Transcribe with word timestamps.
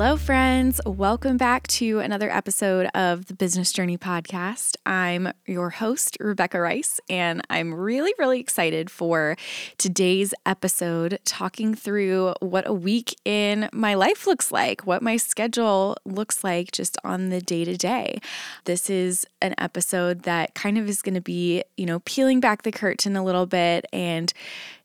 Hello, 0.00 0.16
friends. 0.16 0.80
Welcome 0.86 1.38
back 1.38 1.66
to 1.66 1.98
another 1.98 2.30
episode 2.30 2.86
of 2.94 3.26
the 3.26 3.34
Business 3.34 3.72
Journey 3.72 3.98
Podcast. 3.98 4.76
I'm 4.86 5.32
your 5.44 5.70
host, 5.70 6.16
Rebecca 6.20 6.60
Rice, 6.60 7.00
and 7.10 7.42
I'm 7.50 7.74
really, 7.74 8.14
really 8.16 8.38
excited 8.38 8.92
for 8.92 9.34
today's 9.76 10.32
episode, 10.46 11.18
talking 11.24 11.74
through 11.74 12.34
what 12.38 12.68
a 12.68 12.72
week 12.72 13.16
in 13.24 13.68
my 13.72 13.94
life 13.94 14.24
looks 14.24 14.52
like, 14.52 14.86
what 14.86 15.02
my 15.02 15.16
schedule 15.16 15.96
looks 16.04 16.44
like 16.44 16.70
just 16.70 16.96
on 17.02 17.30
the 17.30 17.40
day 17.40 17.64
to 17.64 17.76
day. 17.76 18.20
This 18.66 18.88
is 18.88 19.26
an 19.42 19.56
episode 19.58 20.22
that 20.22 20.54
kind 20.54 20.78
of 20.78 20.88
is 20.88 21.02
going 21.02 21.16
to 21.16 21.20
be, 21.20 21.64
you 21.76 21.86
know, 21.86 21.98
peeling 22.04 22.38
back 22.38 22.62
the 22.62 22.70
curtain 22.70 23.16
a 23.16 23.24
little 23.24 23.46
bit 23.46 23.84
and 23.92 24.32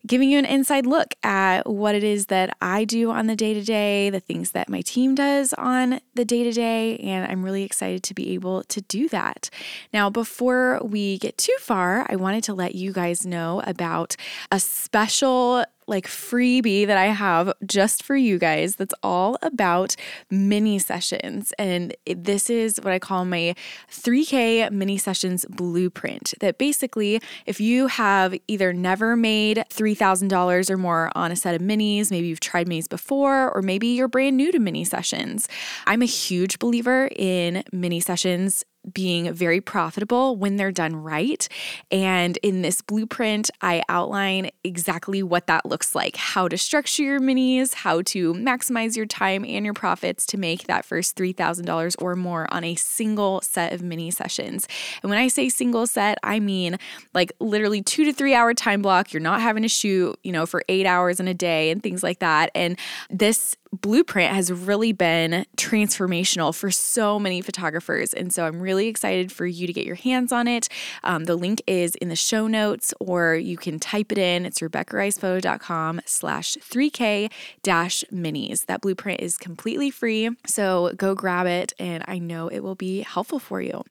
giving 0.06 0.30
you 0.30 0.38
an 0.38 0.44
inside 0.44 0.86
look 0.86 1.14
at 1.22 1.68
what 1.68 1.94
it 1.94 2.04
is 2.04 2.26
that 2.26 2.56
I 2.60 2.84
do 2.84 3.10
on 3.10 3.26
the 3.26 3.36
day 3.36 3.54
to 3.54 3.62
day, 3.62 4.10
the 4.10 4.20
things 4.20 4.50
that 4.50 4.68
my 4.68 4.82
team 4.82 5.14
does 5.14 5.52
on 5.54 6.00
the 6.14 6.24
day 6.24 6.44
to 6.44 6.52
day, 6.52 6.98
and 6.98 7.30
I'm 7.30 7.42
really 7.42 7.62
excited 7.62 8.02
to 8.04 8.14
be 8.14 8.34
able 8.34 8.64
to 8.64 8.80
do 8.82 9.08
that. 9.08 9.50
Now, 9.92 10.10
before 10.10 10.80
we 10.82 11.18
get 11.18 11.38
too 11.38 11.56
far, 11.60 12.06
I 12.10 12.16
wanted 12.16 12.44
to 12.44 12.54
let 12.54 12.74
you 12.74 12.92
guys 12.92 13.24
know 13.24 13.62
about 13.64 14.16
a 14.50 14.60
special 14.60 15.64
like 15.86 16.06
freebie 16.06 16.86
that 16.86 16.96
I 16.96 17.06
have 17.06 17.52
just 17.66 18.02
for 18.02 18.16
you 18.16 18.38
guys 18.38 18.76
that's 18.76 18.94
all 19.02 19.38
about 19.42 19.96
mini 20.30 20.78
sessions. 20.78 21.52
And 21.58 21.94
this 22.06 22.50
is 22.50 22.78
what 22.82 22.92
I 22.92 22.98
call 22.98 23.24
my 23.24 23.54
3K 23.90 24.70
mini 24.70 24.98
sessions 24.98 25.44
blueprint. 25.48 26.34
That 26.40 26.58
basically, 26.58 27.20
if 27.46 27.60
you 27.60 27.86
have 27.88 28.34
either 28.48 28.72
never 28.72 29.16
made 29.16 29.64
$3,000 29.70 30.70
or 30.70 30.76
more 30.76 31.10
on 31.14 31.30
a 31.32 31.36
set 31.36 31.54
of 31.54 31.60
minis, 31.60 32.10
maybe 32.10 32.26
you've 32.26 32.40
tried 32.40 32.68
minis 32.68 32.88
before, 32.88 33.50
or 33.54 33.62
maybe 33.62 33.88
you're 33.88 34.08
brand 34.08 34.36
new 34.36 34.52
to 34.52 34.58
mini 34.58 34.84
sessions, 34.84 35.48
I'm 35.86 36.02
a 36.02 36.06
huge 36.06 36.58
believer 36.58 37.08
in 37.16 37.64
mini 37.72 38.00
sessions 38.00 38.64
being 38.92 39.32
very 39.32 39.60
profitable 39.60 40.36
when 40.36 40.56
they're 40.56 40.72
done 40.72 40.96
right. 40.96 41.48
And 41.90 42.36
in 42.38 42.62
this 42.62 42.82
blueprint, 42.82 43.50
I 43.60 43.82
outline 43.88 44.50
exactly 44.62 45.22
what 45.22 45.46
that 45.46 45.66
looks 45.66 45.94
like 45.94 46.16
how 46.16 46.48
to 46.48 46.58
structure 46.58 47.02
your 47.02 47.20
minis, 47.20 47.74
how 47.74 48.02
to 48.02 48.34
maximize 48.34 48.96
your 48.96 49.06
time 49.06 49.44
and 49.44 49.64
your 49.64 49.74
profits 49.74 50.26
to 50.26 50.38
make 50.38 50.66
that 50.66 50.84
first 50.84 51.16
$3,000 51.16 51.94
or 52.00 52.16
more 52.16 52.52
on 52.52 52.64
a 52.64 52.74
single 52.74 53.40
set 53.42 53.72
of 53.72 53.82
mini 53.82 54.10
sessions. 54.10 54.66
And 55.02 55.10
when 55.10 55.18
I 55.18 55.28
say 55.28 55.48
single 55.48 55.86
set, 55.86 56.18
I 56.22 56.40
mean 56.40 56.78
like 57.14 57.32
literally 57.40 57.82
two 57.82 58.04
to 58.04 58.12
three 58.12 58.34
hour 58.34 58.54
time 58.54 58.82
block. 58.82 59.12
You're 59.12 59.20
not 59.20 59.40
having 59.40 59.62
to 59.62 59.68
shoot, 59.68 60.18
you 60.22 60.32
know, 60.32 60.46
for 60.46 60.62
eight 60.68 60.86
hours 60.86 61.20
in 61.20 61.28
a 61.28 61.34
day 61.34 61.70
and 61.70 61.82
things 61.82 62.02
like 62.02 62.18
that. 62.20 62.50
And 62.54 62.78
this 63.10 63.56
blueprint 63.80 64.32
has 64.32 64.52
really 64.52 64.92
been 64.92 65.46
transformational 65.56 66.54
for 66.54 66.70
so 66.70 67.18
many 67.18 67.40
photographers. 67.40 68.12
And 68.12 68.32
so 68.32 68.46
I'm 68.46 68.60
really 68.60 68.88
excited 68.88 69.32
for 69.32 69.46
you 69.46 69.66
to 69.66 69.72
get 69.72 69.86
your 69.86 69.96
hands 69.96 70.32
on 70.32 70.48
it. 70.48 70.68
Um, 71.02 71.24
the 71.24 71.36
link 71.36 71.62
is 71.66 71.94
in 71.96 72.08
the 72.08 72.16
show 72.16 72.46
notes, 72.46 72.94
or 73.00 73.34
you 73.34 73.56
can 73.56 73.78
type 73.78 74.12
it 74.12 74.18
in. 74.18 74.46
It's 74.46 74.60
RebeccaRicePhoto.com 74.60 76.00
slash 76.06 76.56
3K 76.56 77.30
dash 77.62 78.04
minis. 78.12 78.66
That 78.66 78.80
blueprint 78.80 79.20
is 79.20 79.36
completely 79.36 79.90
free. 79.90 80.30
So 80.46 80.92
go 80.96 81.14
grab 81.14 81.46
it, 81.46 81.72
and 81.78 82.04
I 82.06 82.18
know 82.18 82.48
it 82.48 82.60
will 82.60 82.74
be 82.74 83.00
helpful 83.00 83.38
for 83.38 83.60
you. 83.60 83.84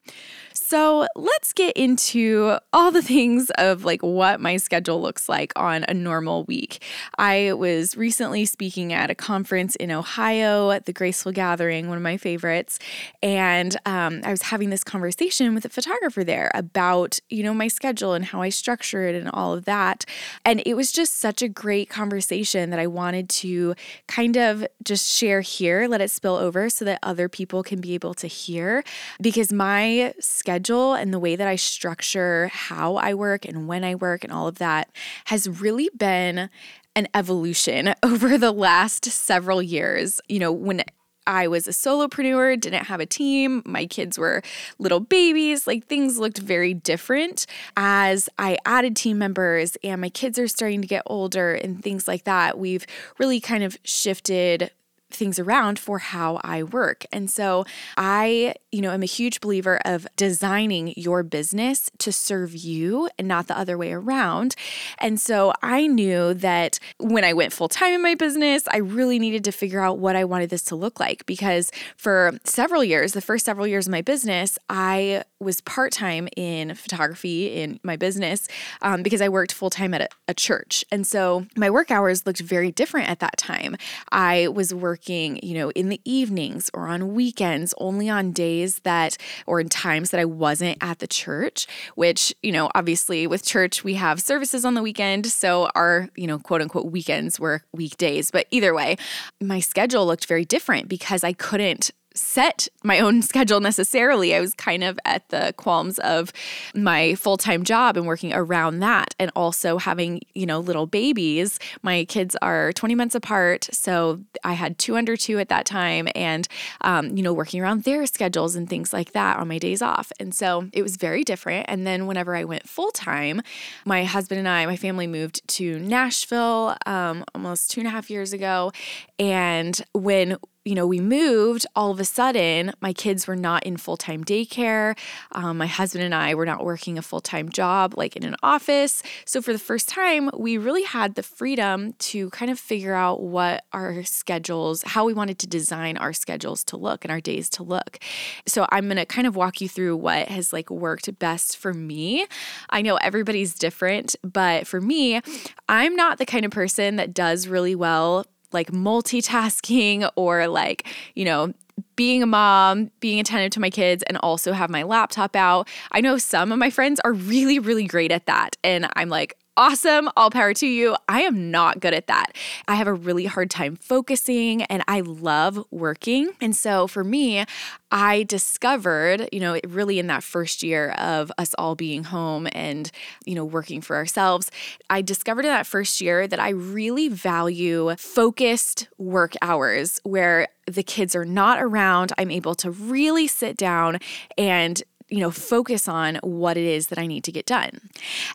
So 0.66 1.06
let's 1.14 1.52
get 1.52 1.76
into 1.76 2.56
all 2.72 2.90
the 2.90 3.02
things 3.02 3.50
of 3.58 3.84
like 3.84 4.02
what 4.02 4.40
my 4.40 4.56
schedule 4.56 4.98
looks 4.98 5.28
like 5.28 5.52
on 5.56 5.84
a 5.88 5.92
normal 5.92 6.44
week. 6.44 6.82
I 7.18 7.52
was 7.52 7.98
recently 7.98 8.46
speaking 8.46 8.90
at 8.90 9.10
a 9.10 9.14
conference 9.14 9.76
in 9.76 9.90
Ohio 9.90 10.70
at 10.70 10.86
the 10.86 10.92
Graceful 10.94 11.32
Gathering, 11.32 11.88
one 11.88 11.98
of 11.98 12.02
my 12.02 12.16
favorites, 12.16 12.78
and 13.22 13.76
um, 13.84 14.22
I 14.24 14.30
was 14.30 14.40
having 14.40 14.70
this 14.70 14.82
conversation 14.82 15.54
with 15.54 15.66
a 15.66 15.68
photographer 15.68 16.24
there 16.24 16.50
about 16.54 17.20
you 17.28 17.42
know 17.42 17.52
my 17.52 17.68
schedule 17.68 18.14
and 18.14 18.24
how 18.24 18.40
I 18.40 18.48
structure 18.48 19.06
it 19.06 19.14
and 19.14 19.28
all 19.34 19.52
of 19.52 19.66
that, 19.66 20.06
and 20.46 20.62
it 20.64 20.74
was 20.74 20.92
just 20.92 21.20
such 21.20 21.42
a 21.42 21.48
great 21.48 21.90
conversation 21.90 22.70
that 22.70 22.80
I 22.80 22.86
wanted 22.86 23.28
to 23.28 23.74
kind 24.08 24.38
of 24.38 24.66
just 24.82 25.14
share 25.14 25.42
here, 25.42 25.88
let 25.88 26.00
it 26.00 26.10
spill 26.10 26.36
over 26.36 26.70
so 26.70 26.86
that 26.86 27.00
other 27.02 27.28
people 27.28 27.62
can 27.62 27.82
be 27.82 27.92
able 27.92 28.14
to 28.14 28.26
hear 28.26 28.82
because 29.20 29.52
my 29.52 30.14
schedule 30.20 30.53
schedule 30.54 30.94
and 30.94 31.12
the 31.12 31.18
way 31.18 31.34
that 31.34 31.48
I 31.48 31.56
structure 31.56 32.48
how 32.52 32.94
I 32.94 33.12
work 33.14 33.44
and 33.44 33.66
when 33.66 33.82
I 33.82 33.96
work 33.96 34.22
and 34.22 34.32
all 34.32 34.46
of 34.46 34.58
that 34.58 34.88
has 35.24 35.48
really 35.48 35.90
been 35.96 36.48
an 36.94 37.08
evolution 37.12 37.92
over 38.04 38.38
the 38.38 38.52
last 38.52 39.04
several 39.06 39.60
years. 39.60 40.20
You 40.28 40.38
know, 40.38 40.52
when 40.52 40.84
I 41.26 41.48
was 41.48 41.66
a 41.66 41.72
solopreneur, 41.72 42.60
didn't 42.60 42.84
have 42.84 43.00
a 43.00 43.06
team. 43.06 43.62
My 43.66 43.86
kids 43.86 44.16
were 44.16 44.42
little 44.78 45.00
babies. 45.00 45.66
Like 45.66 45.86
things 45.86 46.18
looked 46.18 46.38
very 46.38 46.72
different 46.72 47.46
as 47.76 48.28
I 48.38 48.58
added 48.64 48.94
team 48.94 49.18
members 49.18 49.76
and 49.82 50.00
my 50.00 50.10
kids 50.10 50.38
are 50.38 50.46
starting 50.46 50.82
to 50.82 50.86
get 50.86 51.02
older 51.06 51.54
and 51.54 51.82
things 51.82 52.06
like 52.06 52.24
that. 52.24 52.60
We've 52.60 52.86
really 53.18 53.40
kind 53.40 53.64
of 53.64 53.76
shifted 53.82 54.70
things 55.14 55.38
around 55.38 55.78
for 55.78 55.98
how 55.98 56.40
I 56.42 56.62
work. 56.62 57.04
And 57.12 57.30
so 57.30 57.64
I, 57.96 58.54
you 58.72 58.80
know, 58.80 58.90
am 58.90 59.02
a 59.02 59.06
huge 59.06 59.40
believer 59.40 59.80
of 59.84 60.06
designing 60.16 60.94
your 60.96 61.22
business 61.22 61.90
to 61.98 62.12
serve 62.12 62.54
you 62.54 63.08
and 63.18 63.28
not 63.28 63.46
the 63.46 63.58
other 63.58 63.78
way 63.78 63.92
around. 63.92 64.54
And 64.98 65.20
so 65.20 65.52
I 65.62 65.86
knew 65.86 66.34
that 66.34 66.78
when 66.98 67.24
I 67.24 67.32
went 67.32 67.52
full 67.52 67.68
time 67.68 67.92
in 67.94 68.02
my 68.02 68.14
business, 68.14 68.64
I 68.68 68.78
really 68.78 69.18
needed 69.18 69.44
to 69.44 69.52
figure 69.52 69.80
out 69.80 69.98
what 69.98 70.16
I 70.16 70.24
wanted 70.24 70.50
this 70.50 70.64
to 70.64 70.76
look 70.76 71.00
like 71.00 71.26
because 71.26 71.70
for 71.96 72.32
several 72.44 72.84
years, 72.84 73.12
the 73.12 73.20
first 73.20 73.44
several 73.44 73.66
years 73.66 73.86
of 73.86 73.92
my 73.92 74.02
business, 74.02 74.58
I 74.68 75.24
was 75.44 75.60
part 75.60 75.92
time 75.92 76.28
in 76.36 76.74
photography 76.74 77.54
in 77.54 77.78
my 77.82 77.96
business 77.96 78.48
um, 78.82 79.02
because 79.02 79.20
I 79.20 79.28
worked 79.28 79.52
full 79.52 79.70
time 79.70 79.94
at 79.94 80.00
a, 80.00 80.08
a 80.28 80.34
church. 80.34 80.84
And 80.90 81.06
so 81.06 81.46
my 81.56 81.70
work 81.70 81.90
hours 81.90 82.26
looked 82.26 82.40
very 82.40 82.72
different 82.72 83.08
at 83.08 83.20
that 83.20 83.36
time. 83.36 83.76
I 84.10 84.48
was 84.48 84.74
working 84.74 85.38
you 85.44 85.54
know, 85.54 85.70
in 85.70 85.88
the 85.90 86.00
evenings 86.04 86.70
or 86.72 86.88
on 86.88 87.14
weekends, 87.14 87.74
only 87.78 88.08
on 88.08 88.32
days 88.32 88.80
that 88.80 89.16
or 89.46 89.60
in 89.60 89.68
times 89.68 90.10
that 90.10 90.20
I 90.20 90.24
wasn't 90.24 90.78
at 90.80 90.98
the 90.98 91.06
church, 91.06 91.66
which, 91.94 92.34
you 92.42 92.50
know, 92.50 92.70
obviously 92.74 93.26
with 93.26 93.44
church, 93.44 93.84
we 93.84 93.94
have 93.94 94.20
services 94.20 94.64
on 94.64 94.74
the 94.74 94.82
weekend. 94.82 95.26
So 95.26 95.68
our, 95.74 96.08
you 96.16 96.26
know, 96.26 96.38
quote 96.38 96.62
unquote 96.62 96.86
weekends 96.86 97.38
were 97.38 97.62
weekdays. 97.72 98.30
But 98.30 98.46
either 98.50 98.74
way, 98.74 98.96
my 99.40 99.60
schedule 99.60 100.06
looked 100.06 100.26
very 100.26 100.44
different 100.44 100.88
because 100.88 101.22
I 101.22 101.32
couldn't 101.32 101.90
set 102.14 102.68
my 102.82 103.00
own 103.00 103.22
schedule 103.30 103.60
necessarily. 103.60 104.34
I 104.34 104.40
was 104.40 104.54
kind 104.54 104.84
of 104.84 104.98
at 105.04 105.28
the 105.28 105.52
qualms 105.56 105.98
of 106.00 106.32
my 106.74 107.14
full 107.16 107.36
time 107.36 107.64
job 107.64 107.96
and 107.96 108.06
working 108.06 108.32
around 108.32 108.80
that, 108.80 109.14
and 109.18 109.30
also 109.36 109.78
having, 109.78 110.20
you 110.34 110.46
know, 110.46 110.60
little 110.60 110.86
babies. 110.86 111.58
My 111.82 112.04
kids 112.04 112.36
are 112.42 112.72
20 112.72 112.94
months 112.94 113.14
apart. 113.14 113.68
So 113.72 114.20
I 114.42 114.54
had 114.54 114.78
two 114.78 114.96
under 114.96 115.16
two 115.16 115.38
at 115.38 115.48
that 115.48 115.66
time, 115.66 116.08
and, 116.14 116.46
um, 116.80 117.16
you 117.16 117.22
know, 117.22 117.32
working 117.32 117.60
around 117.60 117.84
their 117.84 118.06
schedules 118.06 118.56
and 118.56 118.68
things 118.68 118.92
like 118.92 119.12
that 119.12 119.38
on 119.38 119.48
my 119.48 119.58
days 119.58 119.82
off. 119.82 120.12
And 120.20 120.34
so 120.34 120.68
it 120.72 120.82
was 120.82 120.96
very 120.96 121.24
different. 121.24 121.66
And 121.68 121.86
then 121.86 122.06
whenever 122.06 122.36
I 122.36 122.44
went 122.44 122.68
full 122.68 122.90
time, 122.90 123.42
my 123.84 124.04
husband 124.04 124.38
and 124.38 124.48
I, 124.48 124.66
my 124.66 124.76
family 124.76 125.06
moved 125.06 125.46
to 125.48 125.78
Nashville 125.78 126.76
um, 126.86 127.24
almost 127.34 127.70
two 127.70 127.80
and 127.80 127.88
a 127.88 127.90
half 127.90 128.10
years 128.10 128.32
ago. 128.32 128.72
And 129.18 129.80
when 129.92 130.36
you 130.64 130.74
know, 130.74 130.86
we 130.86 130.98
moved, 130.98 131.66
all 131.76 131.90
of 131.90 132.00
a 132.00 132.04
sudden, 132.04 132.72
my 132.80 132.92
kids 132.92 133.26
were 133.26 133.36
not 133.36 133.62
in 133.64 133.76
full 133.76 133.98
time 133.98 134.24
daycare. 134.24 134.96
Um, 135.32 135.58
my 135.58 135.66
husband 135.66 136.04
and 136.04 136.14
I 136.14 136.34
were 136.34 136.46
not 136.46 136.64
working 136.64 136.96
a 136.96 137.02
full 137.02 137.20
time 137.20 137.50
job 137.50 137.94
like 137.96 138.16
in 138.16 138.24
an 138.24 138.36
office. 138.42 139.02
So, 139.26 139.42
for 139.42 139.52
the 139.52 139.58
first 139.58 139.88
time, 139.88 140.30
we 140.36 140.56
really 140.56 140.84
had 140.84 141.16
the 141.16 141.22
freedom 141.22 141.92
to 141.92 142.30
kind 142.30 142.50
of 142.50 142.58
figure 142.58 142.94
out 142.94 143.22
what 143.22 143.64
our 143.72 144.02
schedules, 144.04 144.82
how 144.84 145.04
we 145.04 145.12
wanted 145.12 145.38
to 145.40 145.46
design 145.46 145.98
our 145.98 146.14
schedules 146.14 146.64
to 146.64 146.78
look 146.78 147.04
and 147.04 147.12
our 147.12 147.20
days 147.20 147.50
to 147.50 147.62
look. 147.62 147.98
So, 148.46 148.66
I'm 148.70 148.86
going 148.86 148.96
to 148.96 149.06
kind 149.06 149.26
of 149.26 149.36
walk 149.36 149.60
you 149.60 149.68
through 149.68 149.98
what 149.98 150.28
has 150.28 150.52
like 150.52 150.70
worked 150.70 151.18
best 151.18 151.58
for 151.58 151.74
me. 151.74 152.26
I 152.70 152.80
know 152.80 152.96
everybody's 152.96 153.54
different, 153.54 154.16
but 154.22 154.66
for 154.66 154.80
me, 154.80 155.20
I'm 155.68 155.94
not 155.94 156.16
the 156.16 156.26
kind 156.26 156.46
of 156.46 156.52
person 156.52 156.96
that 156.96 157.12
does 157.12 157.48
really 157.48 157.74
well 157.74 158.24
like 158.54 158.70
multitasking 158.70 160.10
or 160.16 160.46
like, 160.48 160.86
you 161.14 161.24
know, 161.24 161.52
being 161.96 162.22
a 162.22 162.26
mom, 162.26 162.90
being 163.00 163.20
attentive 163.20 163.50
to 163.50 163.60
my 163.60 163.70
kids, 163.70 164.02
and 164.04 164.16
also 164.18 164.52
have 164.52 164.70
my 164.70 164.82
laptop 164.82 165.36
out. 165.36 165.68
I 165.92 166.00
know 166.00 166.18
some 166.18 166.52
of 166.52 166.58
my 166.58 166.70
friends 166.70 167.00
are 167.04 167.12
really, 167.12 167.58
really 167.58 167.86
great 167.86 168.12
at 168.12 168.26
that. 168.26 168.56
And 168.64 168.88
I'm 168.96 169.08
like, 169.08 169.36
awesome. 169.56 170.08
All 170.16 170.30
power 170.30 170.54
to 170.54 170.66
you. 170.66 170.96
I 171.08 171.22
am 171.22 171.50
not 171.50 171.80
good 171.80 171.94
at 171.94 172.06
that. 172.06 172.32
I 172.66 172.74
have 172.74 172.86
a 172.86 172.92
really 172.92 173.26
hard 173.26 173.50
time 173.50 173.76
focusing 173.76 174.62
and 174.62 174.82
I 174.88 175.00
love 175.00 175.64
working. 175.70 176.30
And 176.40 176.54
so 176.54 176.86
for 176.86 177.04
me, 177.04 177.44
I 177.90 178.24
discovered, 178.24 179.28
you 179.32 179.40
know, 179.40 179.60
really 179.68 179.98
in 179.98 180.08
that 180.08 180.24
first 180.24 180.62
year 180.62 180.90
of 180.92 181.30
us 181.38 181.54
all 181.58 181.74
being 181.74 182.04
home 182.04 182.48
and, 182.52 182.90
you 183.24 183.34
know, 183.34 183.44
working 183.44 183.80
for 183.80 183.96
ourselves, 183.96 184.50
I 184.90 185.02
discovered 185.02 185.44
in 185.44 185.50
that 185.50 185.66
first 185.66 186.00
year 186.00 186.26
that 186.26 186.40
I 186.40 186.50
really 186.50 187.08
value 187.08 187.94
focused 187.96 188.88
work 188.98 189.34
hours 189.42 190.00
where 190.02 190.48
the 190.66 190.82
kids 190.82 191.14
are 191.14 191.24
not 191.24 191.62
around. 191.62 192.12
I'm 192.18 192.30
able 192.30 192.54
to 192.56 192.70
really 192.70 193.28
sit 193.28 193.56
down 193.56 193.98
and 194.36 194.82
you 195.10 195.20
know, 195.20 195.30
focus 195.30 195.86
on 195.86 196.16
what 196.22 196.56
it 196.56 196.64
is 196.64 196.86
that 196.88 196.98
I 196.98 197.06
need 197.06 197.24
to 197.24 197.32
get 197.32 197.44
done. 197.44 197.78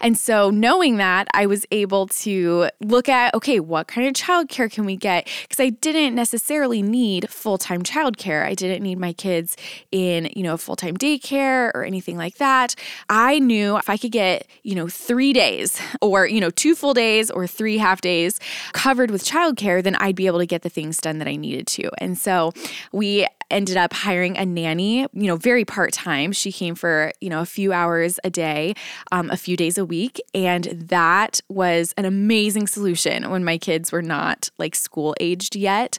And 0.02 0.18
so, 0.18 0.50
knowing 0.50 0.98
that, 0.98 1.28
I 1.34 1.46
was 1.46 1.66
able 1.72 2.08
to 2.08 2.70
look 2.80 3.10
at 3.10 3.34
okay, 3.34 3.60
what 3.60 3.88
kind 3.88 4.08
of 4.08 4.14
childcare 4.14 4.72
can 4.72 4.86
we 4.86 4.96
get? 4.96 5.28
Because 5.42 5.60
I 5.60 5.70
didn't 5.70 6.16
necessarily 6.16 6.82
need 6.82 7.30
full 7.30 7.58
time 7.58 7.82
childcare. 7.82 8.46
I 8.46 8.54
didn't 8.54 8.84
need 8.84 9.00
my 9.00 9.14
kids 9.14 9.58
in, 9.92 10.30
you 10.36 10.44
know, 10.44 10.58
full 10.58 10.76
time 10.76 10.96
daycare 10.96 11.72
or 11.74 11.84
anything 11.84 12.18
like 12.18 12.36
that. 12.36 12.76
I 13.10 13.40
knew 13.40 13.78
if 13.78 13.90
I 13.90 13.98
could 13.98 14.12
get, 14.12 14.46
you 14.64 14.76
know, 14.76 14.88
three 14.88 15.34
days 15.34 15.82
or, 16.02 16.28
you 16.28 16.40
know, 16.40 16.52
two 16.52 16.76
full 16.76 16.94
days 16.94 17.32
or 17.32 17.48
three 17.48 17.80
half 17.80 18.00
days 18.02 18.40
covered 18.74 19.10
with 19.10 19.26
childcare, 19.26 19.84
then 19.84 19.96
I'd 19.96 20.16
be 20.16 20.28
able 20.28 20.40
to 20.40 20.46
get 20.46 20.62
the 20.62 20.70
things 20.70 20.98
done 20.98 21.18
that 21.18 21.28
I 21.28 21.36
needed 21.36 21.66
to. 21.68 21.90
And 21.98 22.18
so, 22.18 22.54
we 22.92 23.28
ended 23.52 23.78
up 23.78 23.94
hiring 23.94 24.38
a 24.38 24.46
nanny, 24.46 25.00
you 25.00 25.28
know, 25.28 25.36
very 25.36 25.66
part 25.66 25.94
time. 25.94 26.32
She 26.32 26.52
came 26.52 26.76
for, 26.76 27.12
you 27.22 27.30
know, 27.30 27.42
a 27.42 27.46
few 27.46 27.74
hours 27.74 28.20
a 28.24 28.30
day, 28.30 28.76
um, 29.12 29.30
a 29.30 29.38
few 29.38 29.58
days 29.58 29.78
a 29.78 29.86
week. 29.86 30.22
And 30.34 30.66
that 30.90 31.42
was 31.50 31.94
an 31.98 32.06
amazing 32.06 32.68
solution 32.68 33.30
when 33.30 33.44
my 33.44 33.58
kids 33.58 33.92
were 33.92 34.02
not 34.02 34.50
like 34.58 34.76
school 34.76 35.16
aged 35.20 35.56
yet. 35.56 35.98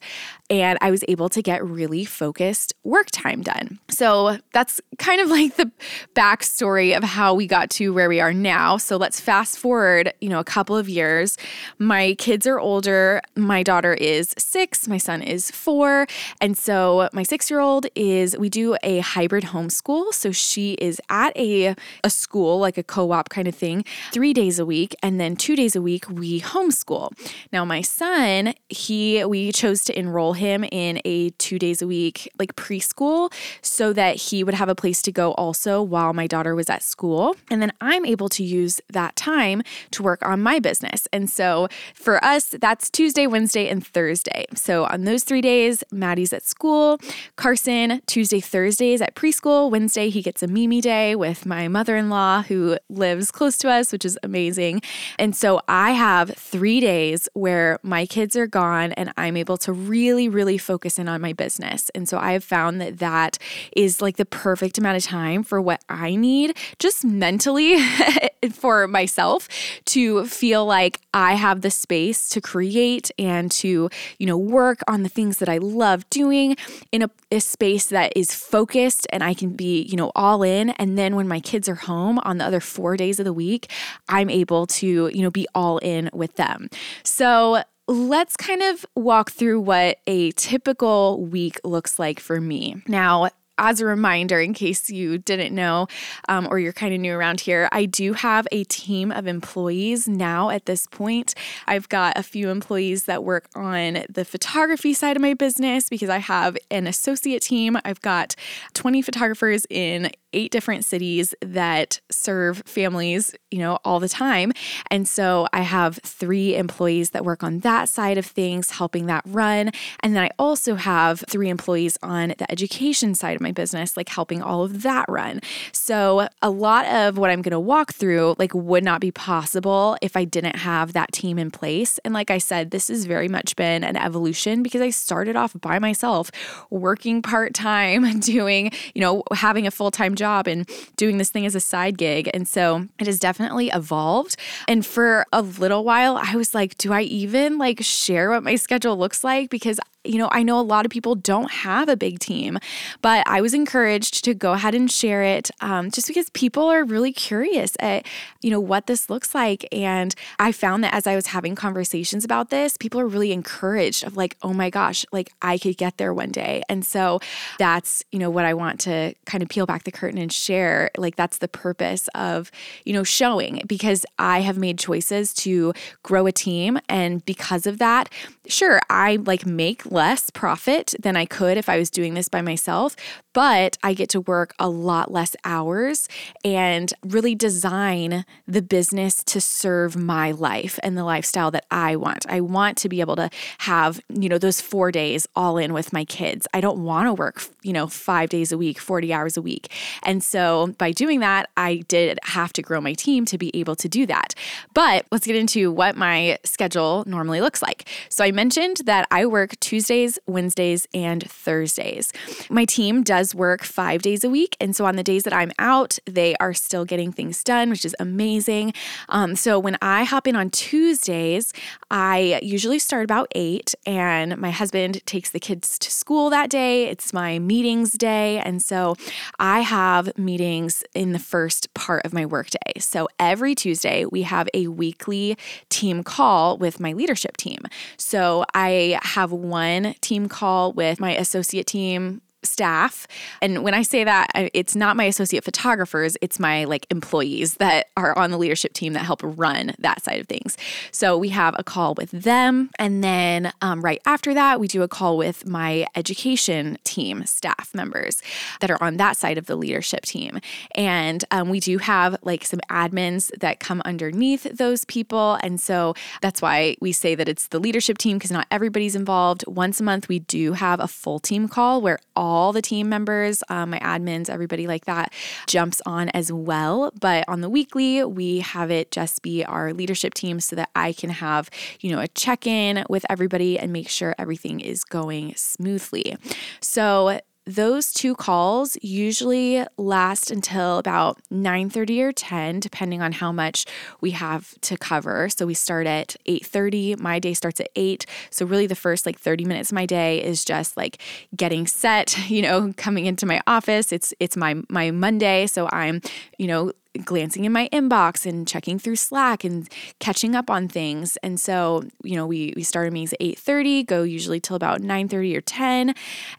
And 0.50 0.76
I 0.80 0.90
was 0.90 1.04
able 1.08 1.28
to 1.30 1.40
get 1.40 1.64
really 1.64 2.04
focused 2.04 2.74
work 2.84 3.06
time 3.12 3.40
done. 3.40 3.78
So 3.88 4.38
that's 4.52 4.80
kind 4.98 5.20
of 5.20 5.30
like 5.38 5.56
the 5.56 5.70
backstory 6.14 6.96
of 6.96 7.04
how 7.04 7.34
we 7.34 7.46
got 7.46 7.70
to 7.70 7.94
where 7.94 8.08
we 8.08 8.20
are 8.20 8.34
now. 8.34 8.76
So 8.76 8.96
let's 8.96 9.20
fast 9.20 9.58
forward, 9.58 10.12
you 10.20 10.28
know, 10.28 10.40
a 10.40 10.44
couple 10.44 10.76
of 10.76 10.88
years. 10.88 11.38
My 11.78 12.14
kids 12.18 12.46
are 12.46 12.58
older. 12.58 13.22
My 13.36 13.62
daughter 13.62 13.94
is 13.94 14.34
six, 14.36 14.88
my 14.88 14.98
son 14.98 15.22
is 15.22 15.50
four. 15.50 16.06
And 16.40 16.58
so 16.58 17.08
my 17.12 17.22
six 17.22 17.50
year 17.50 17.60
old 17.60 17.86
is, 17.94 18.36
we 18.36 18.48
do 18.48 18.76
a 18.82 18.98
hybrid 18.98 19.44
homeschool. 19.44 20.12
So 20.12 20.32
she 20.32 20.72
is 20.74 21.00
at 21.08 21.36
a, 21.36 21.74
a 22.02 22.10
school, 22.10 22.58
like 22.58 22.76
a 22.76 22.82
co 22.82 23.12
op 23.12 23.28
kind 23.28 23.46
of 23.46 23.54
thing, 23.54 23.84
three 24.12 24.32
days 24.32 24.58
a 24.58 24.66
week. 24.66 24.94
And 25.02 25.20
then 25.20 25.36
two 25.36 25.56
days 25.56 25.76
a 25.76 25.82
week, 25.82 26.08
we 26.08 26.40
homeschool. 26.40 27.12
Now, 27.52 27.64
my 27.64 27.82
son, 27.82 28.54
he, 28.68 29.24
we 29.24 29.52
chose 29.52 29.84
to 29.84 29.98
enroll 29.98 30.32
him 30.40 30.64
in 30.64 31.00
a 31.04 31.30
two 31.38 31.58
days 31.58 31.80
a 31.80 31.86
week, 31.86 32.30
like 32.38 32.56
preschool, 32.56 33.32
so 33.62 33.92
that 33.92 34.16
he 34.16 34.42
would 34.42 34.54
have 34.54 34.68
a 34.68 34.74
place 34.74 35.00
to 35.02 35.12
go 35.12 35.32
also 35.32 35.80
while 35.82 36.12
my 36.12 36.26
daughter 36.26 36.54
was 36.54 36.68
at 36.68 36.82
school. 36.82 37.36
And 37.50 37.62
then 37.62 37.72
I'm 37.80 38.04
able 38.04 38.28
to 38.30 38.42
use 38.42 38.80
that 38.88 39.14
time 39.16 39.62
to 39.92 40.02
work 40.02 40.24
on 40.26 40.42
my 40.42 40.58
business. 40.58 41.06
And 41.12 41.30
so 41.30 41.68
for 41.94 42.22
us, 42.24 42.46
that's 42.60 42.90
Tuesday, 42.90 43.26
Wednesday, 43.26 43.68
and 43.68 43.86
Thursday. 43.86 44.46
So 44.54 44.84
on 44.86 45.04
those 45.04 45.24
three 45.24 45.40
days, 45.40 45.84
Maddie's 45.92 46.32
at 46.32 46.42
school. 46.42 46.98
Carson, 47.36 48.00
Tuesday, 48.06 48.40
Thursdays 48.40 49.00
at 49.00 49.14
preschool. 49.14 49.70
Wednesday, 49.70 50.08
he 50.08 50.22
gets 50.22 50.42
a 50.42 50.46
Mimi 50.46 50.80
day 50.80 51.14
with 51.14 51.46
my 51.46 51.68
mother 51.68 51.96
in 51.96 52.10
law 52.10 52.42
who 52.42 52.78
lives 52.88 53.30
close 53.30 53.56
to 53.58 53.68
us, 53.68 53.92
which 53.92 54.04
is 54.04 54.18
amazing. 54.22 54.82
And 55.18 55.36
so 55.36 55.60
I 55.68 55.92
have 55.92 56.30
three 56.30 56.80
days 56.80 57.28
where 57.34 57.78
my 57.82 58.06
kids 58.06 58.36
are 58.36 58.46
gone 58.46 58.92
and 58.92 59.12
I'm 59.16 59.36
able 59.36 59.58
to 59.58 59.72
really, 59.72 60.28
really 60.30 60.58
focus 60.58 60.98
in 60.98 61.08
on 61.08 61.20
my 61.20 61.32
business. 61.32 61.90
And 61.94 62.08
so 62.08 62.18
I 62.18 62.32
have 62.32 62.44
found 62.44 62.80
that 62.80 62.98
that 62.98 63.38
is 63.76 64.00
like 64.00 64.16
the 64.16 64.24
perfect 64.24 64.78
amount 64.78 64.96
of 64.96 65.02
time 65.04 65.42
for 65.42 65.60
what 65.60 65.82
I 65.88 66.14
need 66.14 66.56
just 66.78 67.04
mentally 67.04 67.76
for 68.52 68.88
myself 68.88 69.48
to 69.86 70.26
feel 70.26 70.64
like 70.64 71.00
I 71.12 71.34
have 71.34 71.60
the 71.60 71.70
space 71.70 72.28
to 72.30 72.40
create 72.40 73.10
and 73.18 73.50
to, 73.52 73.90
you 74.18 74.26
know, 74.26 74.38
work 74.38 74.80
on 74.88 75.02
the 75.02 75.08
things 75.08 75.38
that 75.38 75.48
I 75.48 75.58
love 75.58 76.08
doing 76.10 76.56
in 76.92 77.02
a, 77.02 77.10
a 77.30 77.40
space 77.40 77.86
that 77.86 78.12
is 78.16 78.34
focused 78.34 79.06
and 79.12 79.22
I 79.22 79.34
can 79.34 79.50
be, 79.50 79.82
you 79.82 79.96
know, 79.96 80.12
all 80.14 80.42
in. 80.42 80.70
And 80.70 80.96
then 80.96 81.16
when 81.16 81.28
my 81.28 81.40
kids 81.40 81.68
are 81.68 81.74
home 81.74 82.18
on 82.20 82.38
the 82.38 82.44
other 82.44 82.60
four 82.60 82.96
days 82.96 83.18
of 83.18 83.24
the 83.24 83.32
week, 83.32 83.70
I'm 84.08 84.30
able 84.30 84.66
to, 84.66 84.86
you 84.86 85.22
know, 85.22 85.30
be 85.30 85.46
all 85.54 85.78
in 85.78 86.10
with 86.12 86.36
them. 86.36 86.68
So 87.02 87.62
let's 87.90 88.36
kind 88.36 88.62
of 88.62 88.86
walk 88.94 89.32
through 89.32 89.60
what 89.60 89.98
a 90.06 90.30
typical 90.32 91.24
week 91.24 91.58
looks 91.64 91.98
like 91.98 92.20
for 92.20 92.40
me. 92.40 92.80
Now, 92.86 93.30
as 93.60 93.80
a 93.80 93.86
reminder, 93.86 94.40
in 94.40 94.54
case 94.54 94.88
you 94.90 95.18
didn't 95.18 95.54
know 95.54 95.86
um, 96.28 96.48
or 96.50 96.58
you're 96.58 96.72
kind 96.72 96.94
of 96.94 97.00
new 97.00 97.14
around 97.14 97.40
here, 97.40 97.68
I 97.70 97.84
do 97.84 98.14
have 98.14 98.48
a 98.50 98.64
team 98.64 99.12
of 99.12 99.26
employees 99.26 100.08
now 100.08 100.48
at 100.50 100.66
this 100.66 100.86
point. 100.86 101.34
I've 101.68 101.88
got 101.88 102.18
a 102.18 102.22
few 102.22 102.48
employees 102.48 103.04
that 103.04 103.22
work 103.22 103.48
on 103.54 104.04
the 104.08 104.24
photography 104.24 104.94
side 104.94 105.14
of 105.14 105.22
my 105.22 105.34
business 105.34 105.88
because 105.88 106.08
I 106.08 106.18
have 106.18 106.56
an 106.70 106.86
associate 106.86 107.42
team. 107.42 107.76
I've 107.84 108.00
got 108.00 108.34
20 108.72 109.02
photographers 109.02 109.66
in 109.68 110.10
eight 110.32 110.52
different 110.52 110.84
cities 110.84 111.34
that 111.40 112.00
serve 112.10 112.62
families, 112.64 113.34
you 113.50 113.58
know, 113.58 113.78
all 113.84 114.00
the 114.00 114.08
time. 114.08 114.52
And 114.90 115.08
so 115.08 115.48
I 115.52 115.62
have 115.62 115.98
three 116.04 116.56
employees 116.56 117.10
that 117.10 117.24
work 117.24 117.42
on 117.42 117.60
that 117.60 117.88
side 117.88 118.18
of 118.18 118.26
things, 118.26 118.70
helping 118.70 119.06
that 119.06 119.22
run. 119.26 119.70
And 120.00 120.14
then 120.14 120.22
I 120.22 120.30
also 120.38 120.76
have 120.76 121.24
three 121.28 121.48
employees 121.48 121.98
on 122.02 122.34
the 122.38 122.50
education 122.50 123.14
side 123.14 123.36
of 123.36 123.40
my 123.40 123.49
business, 123.52 123.96
like 123.96 124.08
helping 124.08 124.42
all 124.42 124.62
of 124.62 124.82
that 124.82 125.06
run. 125.08 125.40
So 125.72 126.28
a 126.42 126.50
lot 126.50 126.86
of 126.86 127.18
what 127.18 127.30
I'm 127.30 127.42
going 127.42 127.52
to 127.52 127.60
walk 127.60 127.92
through, 127.92 128.36
like, 128.38 128.54
would 128.54 128.84
not 128.84 129.00
be 129.00 129.10
possible 129.10 129.96
if 130.02 130.16
I 130.16 130.24
didn't 130.24 130.56
have 130.56 130.92
that 130.92 131.12
team 131.12 131.38
in 131.38 131.50
place. 131.50 131.98
And 132.04 132.14
like 132.14 132.30
I 132.30 132.38
said, 132.38 132.70
this 132.70 132.88
has 132.88 133.04
very 133.04 133.28
much 133.28 133.56
been 133.56 133.84
an 133.84 133.96
evolution 133.96 134.62
because 134.62 134.80
I 134.80 134.90
started 134.90 135.36
off 135.36 135.54
by 135.60 135.78
myself, 135.78 136.30
working 136.70 137.22
part 137.22 137.54
time, 137.54 138.20
doing, 138.20 138.72
you 138.94 139.00
know, 139.00 139.22
having 139.32 139.66
a 139.66 139.70
full 139.70 139.90
time 139.90 140.14
job 140.14 140.46
and 140.46 140.68
doing 140.96 141.18
this 141.18 141.30
thing 141.30 141.46
as 141.46 141.54
a 141.54 141.60
side 141.60 141.98
gig. 141.98 142.30
And 142.32 142.46
so 142.46 142.88
it 142.98 143.06
has 143.06 143.18
definitely 143.18 143.68
evolved. 143.68 144.36
And 144.68 144.84
for 144.84 145.26
a 145.32 145.42
little 145.42 145.84
while, 145.84 146.16
I 146.16 146.36
was 146.36 146.54
like, 146.54 146.76
do 146.78 146.92
I 146.92 147.02
even 147.02 147.58
like 147.58 147.82
share 147.82 148.30
what 148.30 148.42
my 148.42 148.56
schedule 148.56 148.96
looks 148.96 149.24
like? 149.24 149.50
Because 149.50 149.80
you 150.04 150.16
know, 150.16 150.28
I 150.32 150.42
know 150.42 150.58
a 150.58 150.62
lot 150.62 150.86
of 150.86 150.90
people 150.90 151.14
don't 151.14 151.50
have 151.50 151.88
a 151.88 151.96
big 151.96 152.20
team, 152.20 152.58
but 153.02 153.22
I 153.26 153.39
was 153.40 153.54
encouraged 153.54 154.24
to 154.24 154.34
go 154.34 154.52
ahead 154.52 154.74
and 154.74 154.90
share 154.90 155.22
it 155.22 155.50
um, 155.60 155.90
just 155.90 156.06
because 156.08 156.30
people 156.30 156.64
are 156.64 156.84
really 156.84 157.12
curious 157.12 157.76
at, 157.80 158.06
you 158.40 158.50
know, 158.50 158.60
what 158.60 158.86
this 158.86 159.10
looks 159.10 159.34
like. 159.34 159.66
And 159.72 160.14
I 160.38 160.52
found 160.52 160.84
that 160.84 160.94
as 160.94 161.06
I 161.06 161.14
was 161.14 161.28
having 161.28 161.54
conversations 161.54 162.24
about 162.24 162.50
this, 162.50 162.76
people 162.76 163.00
are 163.00 163.06
really 163.06 163.32
encouraged 163.32 164.04
of 164.04 164.16
like, 164.16 164.36
oh 164.42 164.52
my 164.52 164.70
gosh, 164.70 165.04
like 165.12 165.32
I 165.42 165.58
could 165.58 165.76
get 165.76 165.96
there 165.96 166.12
one 166.12 166.30
day. 166.30 166.62
And 166.68 166.84
so 166.84 167.20
that's, 167.58 168.04
you 168.12 168.18
know, 168.18 168.30
what 168.30 168.44
I 168.44 168.54
want 168.54 168.80
to 168.80 169.14
kind 169.26 169.42
of 169.42 169.48
peel 169.48 169.66
back 169.66 169.84
the 169.84 169.92
curtain 169.92 170.18
and 170.18 170.32
share. 170.32 170.90
Like 170.96 171.16
that's 171.16 171.38
the 171.38 171.48
purpose 171.48 172.08
of, 172.14 172.50
you 172.84 172.92
know, 172.92 173.04
showing 173.04 173.62
because 173.66 174.04
I 174.18 174.40
have 174.40 174.58
made 174.58 174.78
choices 174.78 175.32
to 175.34 175.72
grow 176.02 176.26
a 176.26 176.32
team. 176.32 176.78
And 176.88 177.24
because 177.24 177.66
of 177.66 177.78
that, 177.78 178.08
sure, 178.46 178.80
I 178.90 179.16
like 179.16 179.46
make 179.46 179.90
less 179.90 180.30
profit 180.30 180.94
than 181.00 181.16
I 181.16 181.26
could 181.26 181.56
if 181.56 181.68
I 181.68 181.78
was 181.78 181.90
doing 181.90 182.14
this 182.14 182.28
by 182.28 182.42
myself. 182.42 182.96
But 183.32 183.78
I 183.82 183.94
get 183.94 184.08
to 184.10 184.20
work 184.20 184.54
a 184.58 184.68
lot 184.68 185.10
less 185.10 185.36
hours 185.44 186.08
and 186.44 186.92
really 187.04 187.34
design 187.34 188.24
the 188.46 188.62
business 188.62 189.22
to 189.24 189.40
serve 189.40 189.96
my 189.96 190.30
life 190.30 190.78
and 190.82 190.96
the 190.96 191.04
lifestyle 191.04 191.50
that 191.50 191.66
I 191.70 191.96
want. 191.96 192.26
I 192.28 192.40
want 192.40 192.76
to 192.78 192.88
be 192.88 193.00
able 193.00 193.16
to 193.16 193.30
have, 193.58 194.00
you 194.08 194.28
know, 194.28 194.38
those 194.38 194.60
4 194.60 194.90
days 194.90 195.26
all 195.36 195.58
in 195.58 195.72
with 195.72 195.92
my 195.92 196.04
kids. 196.04 196.46
I 196.54 196.60
don't 196.60 196.82
want 196.84 197.06
to 197.06 197.14
work, 197.14 197.42
you 197.62 197.72
know, 197.72 197.86
5 197.86 198.28
days 198.28 198.52
a 198.52 198.58
week, 198.58 198.78
40 198.78 199.12
hours 199.12 199.36
a 199.36 199.42
week. 199.42 199.70
And 200.02 200.24
so 200.24 200.74
by 200.78 200.92
doing 200.92 201.20
that, 201.20 201.50
I 201.56 201.82
did 201.88 202.18
have 202.24 202.52
to 202.54 202.62
grow 202.62 202.80
my 202.80 202.94
team 202.94 203.24
to 203.26 203.38
be 203.38 203.50
able 203.54 203.76
to 203.76 203.88
do 203.88 204.06
that. 204.06 204.34
But 204.74 205.06
let's 205.12 205.26
get 205.26 205.36
into 205.36 205.70
what 205.70 205.96
my 205.96 206.38
schedule 206.44 207.04
normally 207.06 207.40
looks 207.40 207.62
like. 207.62 207.88
So 208.08 208.24
I 208.24 208.32
mentioned 208.32 208.78
that 208.86 209.06
I 209.10 209.26
work 209.26 209.58
Tuesdays, 209.60 210.18
Wednesdays, 210.26 210.88
and 210.94 211.28
Thursdays. 211.28 212.12
My 212.48 212.64
team 212.64 213.02
does 213.02 213.19
work 213.34 213.62
5 213.62 214.02
days 214.02 214.24
a 214.24 214.30
week, 214.30 214.56
and 214.60 214.74
so 214.74 214.84
on 214.86 214.96
the 214.96 215.02
days 215.02 215.22
that 215.24 215.32
I'm 215.32 215.52
out, 215.58 215.98
they 216.06 216.34
are 216.36 216.54
still 216.54 216.84
getting 216.84 217.12
things 217.12 217.42
done, 217.44 217.70
which 217.70 217.84
is 217.84 217.94
amazing. 217.98 218.72
Um, 219.08 219.36
so 219.36 219.58
when 219.58 219.76
I 219.82 220.04
hop 220.04 220.26
in 220.26 220.36
on 220.36 220.50
Tuesdays, 220.50 221.52
I 221.90 222.40
usually 222.42 222.78
start 222.78 223.04
about 223.04 223.28
8 223.34 223.74
and 223.86 224.36
my 224.38 224.50
husband 224.50 225.04
takes 225.06 225.30
the 225.30 225.40
kids 225.40 225.78
to 225.78 225.90
school 225.90 226.30
that 226.30 226.50
day. 226.50 226.86
It's 226.86 227.12
my 227.12 227.38
meetings 227.38 227.92
day, 227.92 228.38
and 228.38 228.62
so 228.62 228.96
I 229.38 229.60
have 229.60 230.16
meetings 230.18 230.84
in 230.94 231.12
the 231.12 231.18
first 231.18 231.72
part 231.74 232.04
of 232.04 232.12
my 232.12 232.26
workday. 232.26 232.78
So 232.78 233.08
every 233.18 233.54
Tuesday, 233.54 234.04
we 234.04 234.22
have 234.22 234.48
a 234.54 234.68
weekly 234.68 235.36
team 235.68 236.02
call 236.02 236.56
with 236.58 236.80
my 236.80 236.92
leadership 236.92 237.36
team. 237.36 237.60
So 237.96 238.44
I 238.54 238.98
have 239.02 239.32
one 239.32 239.94
team 240.00 240.28
call 240.28 240.72
with 240.72 241.00
my 241.00 241.14
associate 241.16 241.66
team 241.66 242.22
staff. 242.42 243.06
And 243.42 243.62
when 243.62 243.74
I 243.74 243.82
say 243.82 244.04
that, 244.04 244.30
it's 244.34 244.74
not 244.74 244.96
my 244.96 245.04
associate 245.04 245.44
photographers, 245.44 246.16
it's 246.20 246.38
my 246.38 246.64
like 246.64 246.86
employees 246.90 247.54
that 247.54 247.88
are 247.96 248.16
on 248.18 248.30
the 248.30 248.38
leadership 248.38 248.72
team 248.72 248.92
that 248.94 249.04
help 249.04 249.20
run 249.22 249.72
that 249.78 250.02
side 250.02 250.20
of 250.20 250.26
things. 250.26 250.56
So 250.90 251.16
we 251.18 251.30
have 251.30 251.54
a 251.58 251.64
call 251.64 251.94
with 251.94 252.10
them. 252.10 252.70
And 252.78 253.02
then 253.04 253.52
um, 253.60 253.82
right 253.82 254.00
after 254.06 254.34
that, 254.34 254.60
we 254.60 254.68
do 254.68 254.82
a 254.82 254.88
call 254.88 255.16
with 255.16 255.46
my 255.46 255.86
education 255.94 256.78
team 256.84 257.24
staff 257.26 257.74
members 257.74 258.22
that 258.60 258.70
are 258.70 258.82
on 258.82 258.96
that 258.96 259.16
side 259.16 259.38
of 259.38 259.46
the 259.46 259.56
leadership 259.56 260.02
team. 260.02 260.40
And 260.74 261.24
um, 261.30 261.48
we 261.48 261.60
do 261.60 261.78
have 261.78 262.16
like 262.22 262.44
some 262.44 262.60
admins 262.70 263.30
that 263.40 263.60
come 263.60 263.82
underneath 263.84 264.44
those 264.44 264.84
people. 264.84 265.38
And 265.42 265.60
so 265.60 265.94
that's 266.20 266.40
why 266.40 266.76
we 266.80 266.92
say 266.92 267.14
that 267.14 267.28
it's 267.28 267.48
the 267.48 267.58
leadership 267.58 267.98
team 267.98 268.18
because 268.18 268.30
not 268.30 268.46
everybody's 268.50 268.94
involved. 268.94 269.44
Once 269.46 269.80
a 269.80 269.82
month, 269.82 270.08
we 270.08 270.20
do 270.20 270.52
have 270.52 270.80
a 270.80 270.88
full 270.88 271.18
team 271.18 271.48
call 271.48 271.80
where 271.80 271.98
all 272.14 272.29
all 272.30 272.52
the 272.52 272.62
team 272.62 272.88
members, 272.88 273.42
um, 273.48 273.70
my 273.70 273.78
admins, 273.80 274.30
everybody 274.30 274.66
like 274.68 274.84
that 274.84 275.12
jumps 275.48 275.82
on 275.84 276.08
as 276.10 276.32
well. 276.32 276.92
But 277.00 277.24
on 277.28 277.40
the 277.40 277.50
weekly, 277.50 278.04
we 278.04 278.38
have 278.38 278.70
it 278.70 278.92
just 278.92 279.22
be 279.22 279.44
our 279.44 279.72
leadership 279.72 280.14
team 280.14 280.38
so 280.38 280.54
that 280.54 280.70
I 280.76 280.92
can 280.92 281.10
have, 281.10 281.50
you 281.80 281.90
know, 281.90 282.00
a 282.00 282.06
check 282.08 282.46
in 282.46 282.84
with 282.88 283.04
everybody 283.10 283.58
and 283.58 283.72
make 283.72 283.88
sure 283.88 284.14
everything 284.16 284.60
is 284.60 284.84
going 284.84 285.34
smoothly. 285.34 286.16
So 286.60 287.20
those 287.50 287.92
two 287.92 288.14
calls 288.14 288.76
usually 288.80 289.64
last 289.76 290.30
until 290.30 290.78
about 290.78 291.18
9:30 291.30 292.02
or 292.02 292.12
10 292.12 292.60
depending 292.60 293.02
on 293.02 293.12
how 293.12 293.32
much 293.32 293.66
we 294.00 294.12
have 294.12 294.54
to 294.60 294.76
cover. 294.76 295.28
So 295.28 295.46
we 295.46 295.54
start 295.54 295.86
at 295.86 296.16
8:30. 296.26 296.96
My 296.96 297.18
day 297.18 297.34
starts 297.34 297.60
at 297.60 297.68
8. 297.74 298.06
So 298.30 298.46
really 298.46 298.66
the 298.66 298.76
first 298.76 299.06
like 299.06 299.18
30 299.18 299.44
minutes 299.44 299.70
of 299.70 299.74
my 299.74 299.86
day 299.86 300.22
is 300.22 300.44
just 300.44 300.76
like 300.76 300.98
getting 301.36 301.66
set, 301.66 302.16
you 302.30 302.42
know, 302.42 302.72
coming 302.76 303.06
into 303.06 303.26
my 303.26 303.40
office. 303.46 303.92
It's 303.92 304.14
it's 304.20 304.36
my 304.36 304.62
my 304.68 304.90
Monday, 304.90 305.46
so 305.46 305.68
I'm, 305.72 306.00
you 306.38 306.46
know, 306.46 306.72
glancing 307.04 307.44
in 307.44 307.52
my 307.52 307.68
inbox 307.72 308.26
and 308.26 308.46
checking 308.46 308.78
through 308.78 308.96
Slack 308.96 309.44
and 309.44 309.68
catching 309.98 310.34
up 310.34 310.50
on 310.50 310.68
things. 310.68 311.16
And 311.22 311.38
so, 311.38 311.84
you 312.02 312.16
know, 312.16 312.26
we 312.26 312.52
we 312.56 312.62
start 312.62 312.92
meetings 312.92 313.12
at 313.12 313.20
8:30, 313.20 313.86
go 313.86 314.02
usually 314.02 314.40
till 314.40 314.56
about 314.56 314.80
9:30 314.80 315.36
or 315.36 315.40
10. 315.40 315.94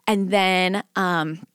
And 0.06 0.30
then 0.30 0.82
um 0.96 1.46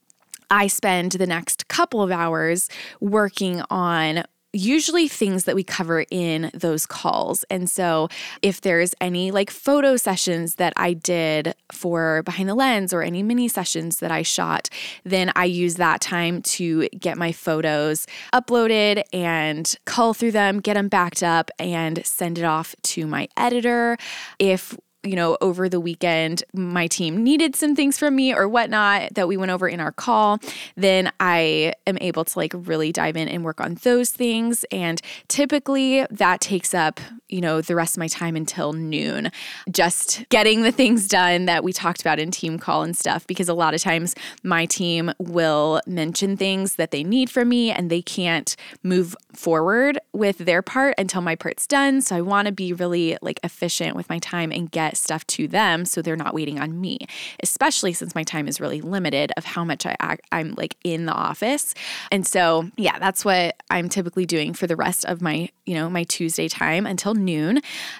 I 0.49 0.67
spend 0.67 1.11
the 1.13 1.27
next 1.27 1.67
couple 1.67 2.01
of 2.01 2.09
hours 2.09 2.69
working 3.01 3.61
on 3.69 4.23
usually 4.53 5.07
things 5.07 5.43
that 5.43 5.55
we 5.55 5.63
cover 5.63 6.05
in 6.09 6.49
those 6.53 6.85
calls. 6.85 7.43
And 7.49 7.69
so, 7.69 8.09
if 8.41 8.61
there's 8.61 8.93
any 9.01 9.31
like 9.31 9.49
photo 9.49 9.97
sessions 9.97 10.55
that 10.55 10.73
I 10.75 10.93
did 10.93 11.53
for 11.71 12.23
Behind 12.23 12.49
the 12.49 12.55
Lens 12.55 12.93
or 12.93 13.01
any 13.01 13.23
mini 13.23 13.47
sessions 13.47 13.97
that 13.97 14.11
I 14.11 14.21
shot, 14.21 14.69
then 15.03 15.31
I 15.35 15.45
use 15.45 15.75
that 15.75 16.01
time 16.01 16.41
to 16.43 16.87
get 16.89 17.17
my 17.17 17.31
photos 17.31 18.07
uploaded 18.33 19.03
and 19.13 19.75
cull 19.85 20.13
through 20.13 20.31
them, 20.31 20.59
get 20.59 20.75
them 20.75 20.87
backed 20.87 21.23
up, 21.23 21.51
and 21.59 22.05
send 22.05 22.37
it 22.37 22.45
off 22.45 22.75
to 22.83 23.07
my 23.07 23.27
editor. 23.37 23.97
If 24.39 24.77
you 25.03 25.15
know, 25.15 25.37
over 25.41 25.69
the 25.69 25.79
weekend, 25.79 26.43
my 26.53 26.87
team 26.87 27.23
needed 27.23 27.55
some 27.55 27.75
things 27.75 27.97
from 27.97 28.15
me 28.15 28.33
or 28.33 28.47
whatnot 28.47 29.13
that 29.13 29.27
we 29.27 29.37
went 29.37 29.51
over 29.51 29.67
in 29.67 29.79
our 29.79 29.91
call, 29.91 30.39
then 30.75 31.11
I 31.19 31.73
am 31.85 31.97
able 32.01 32.25
to 32.25 32.39
like 32.39 32.53
really 32.55 32.91
dive 32.91 33.15
in 33.15 33.27
and 33.29 33.43
work 33.43 33.61
on 33.61 33.75
those 33.83 34.09
things. 34.09 34.65
And 34.71 35.01
typically 35.27 36.05
that 36.09 36.41
takes 36.41 36.73
up, 36.73 36.99
you 37.29 37.41
know, 37.41 37.61
the 37.61 37.75
rest 37.75 37.95
of 37.95 37.99
my 37.99 38.07
time 38.07 38.35
until 38.35 38.73
noon, 38.73 39.31
just 39.71 40.27
getting 40.29 40.63
the 40.63 40.71
things 40.71 41.07
done 41.07 41.45
that 41.45 41.63
we 41.63 41.73
talked 41.73 42.01
about 42.01 42.19
in 42.19 42.31
team 42.31 42.57
call 42.57 42.83
and 42.83 42.97
stuff. 42.97 43.25
Because 43.27 43.47
a 43.47 43.53
lot 43.53 43.73
of 43.73 43.81
times 43.81 44.15
my 44.43 44.65
team 44.65 45.11
will 45.19 45.81
mention 45.85 46.35
things 46.35 46.75
that 46.75 46.91
they 46.91 47.03
need 47.03 47.29
from 47.29 47.49
me 47.49 47.71
and 47.71 47.89
they 47.89 48.01
can't 48.01 48.55
move 48.83 49.15
forward 49.33 49.99
with 50.13 50.39
their 50.39 50.61
part 50.61 50.95
until 50.97 51.21
my 51.21 51.35
part's 51.35 51.67
done. 51.67 52.01
So 52.01 52.15
I 52.15 52.21
want 52.21 52.47
to 52.47 52.51
be 52.51 52.73
really 52.73 53.17
like 53.21 53.39
efficient 53.43 53.95
with 53.95 54.09
my 54.09 54.19
time 54.19 54.51
and 54.51 54.69
get 54.71 54.96
stuff 54.97 55.25
to 55.27 55.47
them 55.47 55.85
so 55.85 56.01
they're 56.01 56.15
not 56.15 56.33
waiting 56.33 56.59
on 56.59 56.79
me, 56.79 56.99
especially 57.41 57.93
since 57.93 58.15
my 58.15 58.23
time 58.23 58.47
is 58.47 58.59
really 58.59 58.81
limited 58.81 59.31
of 59.37 59.45
how 59.45 59.63
much 59.63 59.85
I 59.85 60.17
I'm 60.31 60.55
like 60.57 60.75
in 60.83 61.05
the 61.05 61.13
office. 61.13 61.73
And 62.11 62.25
so, 62.25 62.69
yeah, 62.77 62.99
that's 62.99 63.23
what 63.25 63.55
I'm 63.69 63.89
typically 63.89 64.25
doing 64.25 64.53
for 64.53 64.67
the 64.67 64.75
rest 64.75 65.05
of 65.05 65.21
my, 65.21 65.49
you 65.67 65.75
know, 65.75 65.89
my 65.89 66.03
Tuesday 66.05 66.47
time 66.47 66.85
until 66.85 67.13
noon. 67.13 67.59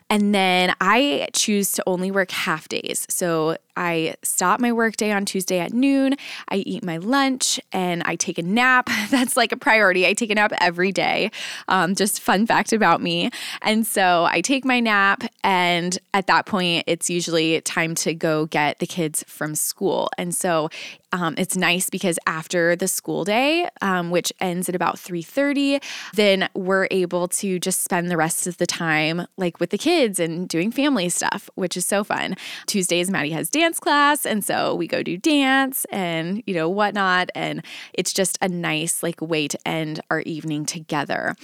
And 0.10 0.34
then 0.34 0.74
I 0.80 1.28
choose 1.34 1.72
to 1.74 1.84
only 1.86 2.10
work 2.10 2.32
half 2.32 2.70
days. 2.70 3.06
So 3.10 3.58
I 3.76 4.16
stop 4.24 4.60
my 4.60 4.72
workday 4.72 5.12
on 5.12 5.26
Tuesday 5.26 5.60
at 5.60 5.72
noon. 5.72 6.16
I 6.50 6.58
eat 6.58 6.84
my 6.84 6.98
lunch 6.98 7.60
and 7.72 8.02
I 8.06 8.16
take 8.16 8.38
a 8.38 8.42
nap. 8.42 8.90
That's 9.10 9.38
like 9.38 9.52
a 9.52 9.58
priority. 9.58 10.08
I 10.08 10.14
take 10.14 10.32
a 10.32 10.36
nap 10.36 10.54
every 10.60 10.92
day. 10.92 11.30
Um, 11.68 11.94
just 11.94 12.22
fun 12.22 12.48
fact 12.48 12.74
about 12.74 13.02
me. 13.02 13.30
And 13.62 13.86
so 13.86 14.26
I 14.30 14.42
take 14.42 14.66
my 14.66 14.80
nap, 14.80 15.24
and 15.44 15.98
at 16.14 16.28
that 16.28 16.46
point, 16.46 16.86
it's 16.88 17.10
usually 17.10 17.62
time 17.62 17.94
to 17.96 18.14
go 18.14 18.46
get 18.48 18.80
the 18.80 18.88
kids 18.88 19.24
from 19.28 19.56
school. 19.56 20.10
And 20.18 20.34
so 20.34 20.70
um, 21.14 21.36
it's 21.38 21.56
nice 21.56 21.90
because 21.90 22.20
after 22.28 22.76
the 22.76 22.88
school 22.88 23.24
day, 23.24 23.70
um, 23.82 24.12
which 24.12 24.34
ends 24.42 24.68
at 24.68 24.76
about 24.76 25.00
3:30, 25.00 25.82
then 26.14 26.50
we're 26.54 26.88
able 26.92 27.30
to 27.30 27.60
just 27.60 27.82
spend 27.82 28.12
the 28.12 28.18
rest 28.18 28.46
of 28.46 28.58
the 28.58 28.68
time 28.68 29.26
like 29.38 29.60
with 29.60 29.70
the 29.70 29.78
kids 29.78 30.20
and 30.20 30.50
doing 30.50 30.70
family 30.70 31.08
stuff, 31.08 31.50
which 31.56 31.78
is 31.78 31.86
so 31.86 32.04
fun. 32.04 32.36
Tuesdays, 32.66 33.10
Maddie 33.10 33.32
has 33.32 33.50
dance 33.50 33.80
class, 33.80 34.26
and 34.26 34.44
so 34.44 34.76
we 34.76 34.86
go 34.86 35.02
do 35.02 35.18
dance 35.18 35.86
and 35.92 36.44
you 36.46 36.54
know 36.54 36.68
whatnot, 36.68 37.30
and 37.34 37.64
it's 37.94 38.12
just 38.12 38.38
a 38.42 38.50
nice 38.50 39.02
like 39.02 39.22
way 39.22 39.48
to 39.48 39.58
end 39.66 40.02
our 40.12 40.20
evening 40.22 40.66
together. 40.66 41.36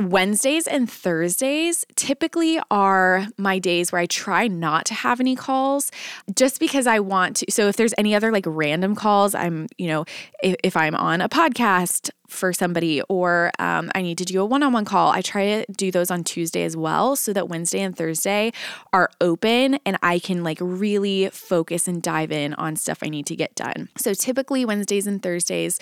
Wednesdays 0.00 0.66
and 0.66 0.90
Thursdays 0.90 1.84
typically 1.94 2.58
are 2.70 3.26
my 3.36 3.58
days 3.58 3.92
where 3.92 4.00
I 4.00 4.06
try 4.06 4.48
not 4.48 4.86
to 4.86 4.94
have 4.94 5.20
any 5.20 5.36
calls, 5.36 5.90
just 6.34 6.58
because 6.58 6.86
I 6.86 7.00
want 7.00 7.36
to. 7.36 7.46
So 7.50 7.68
if 7.68 7.76
there's 7.76 7.92
any 7.98 8.14
other 8.14 8.32
like 8.32 8.44
random 8.46 8.94
calls 8.94 9.09
calls. 9.10 9.34
I'm, 9.34 9.66
you 9.76 9.88
know, 9.88 10.04
if, 10.42 10.54
if 10.62 10.76
I'm 10.76 10.94
on 10.94 11.20
a 11.20 11.28
podcast, 11.28 12.10
for 12.30 12.52
somebody 12.52 13.02
or 13.02 13.50
um, 13.58 13.90
I 13.94 14.02
need 14.02 14.18
to 14.18 14.24
do 14.24 14.40
a 14.40 14.44
one 14.44 14.62
on 14.62 14.72
one 14.72 14.84
call, 14.84 15.10
I 15.10 15.20
try 15.20 15.64
to 15.64 15.72
do 15.72 15.90
those 15.90 16.10
on 16.10 16.24
Tuesday 16.24 16.64
as 16.64 16.76
well 16.76 17.16
so 17.16 17.32
that 17.32 17.48
Wednesday 17.48 17.80
and 17.80 17.96
Thursday 17.96 18.52
are 18.92 19.10
open 19.20 19.78
and 19.84 19.98
I 20.02 20.18
can 20.18 20.42
like 20.42 20.58
really 20.60 21.28
focus 21.30 21.88
and 21.88 22.02
dive 22.02 22.32
in 22.32 22.54
on 22.54 22.76
stuff 22.76 22.98
I 23.02 23.08
need 23.08 23.26
to 23.26 23.36
get 23.36 23.54
done. 23.54 23.88
So 23.96 24.14
typically, 24.14 24.64
Wednesdays 24.64 25.06
and 25.06 25.22
Thursdays 25.22 25.78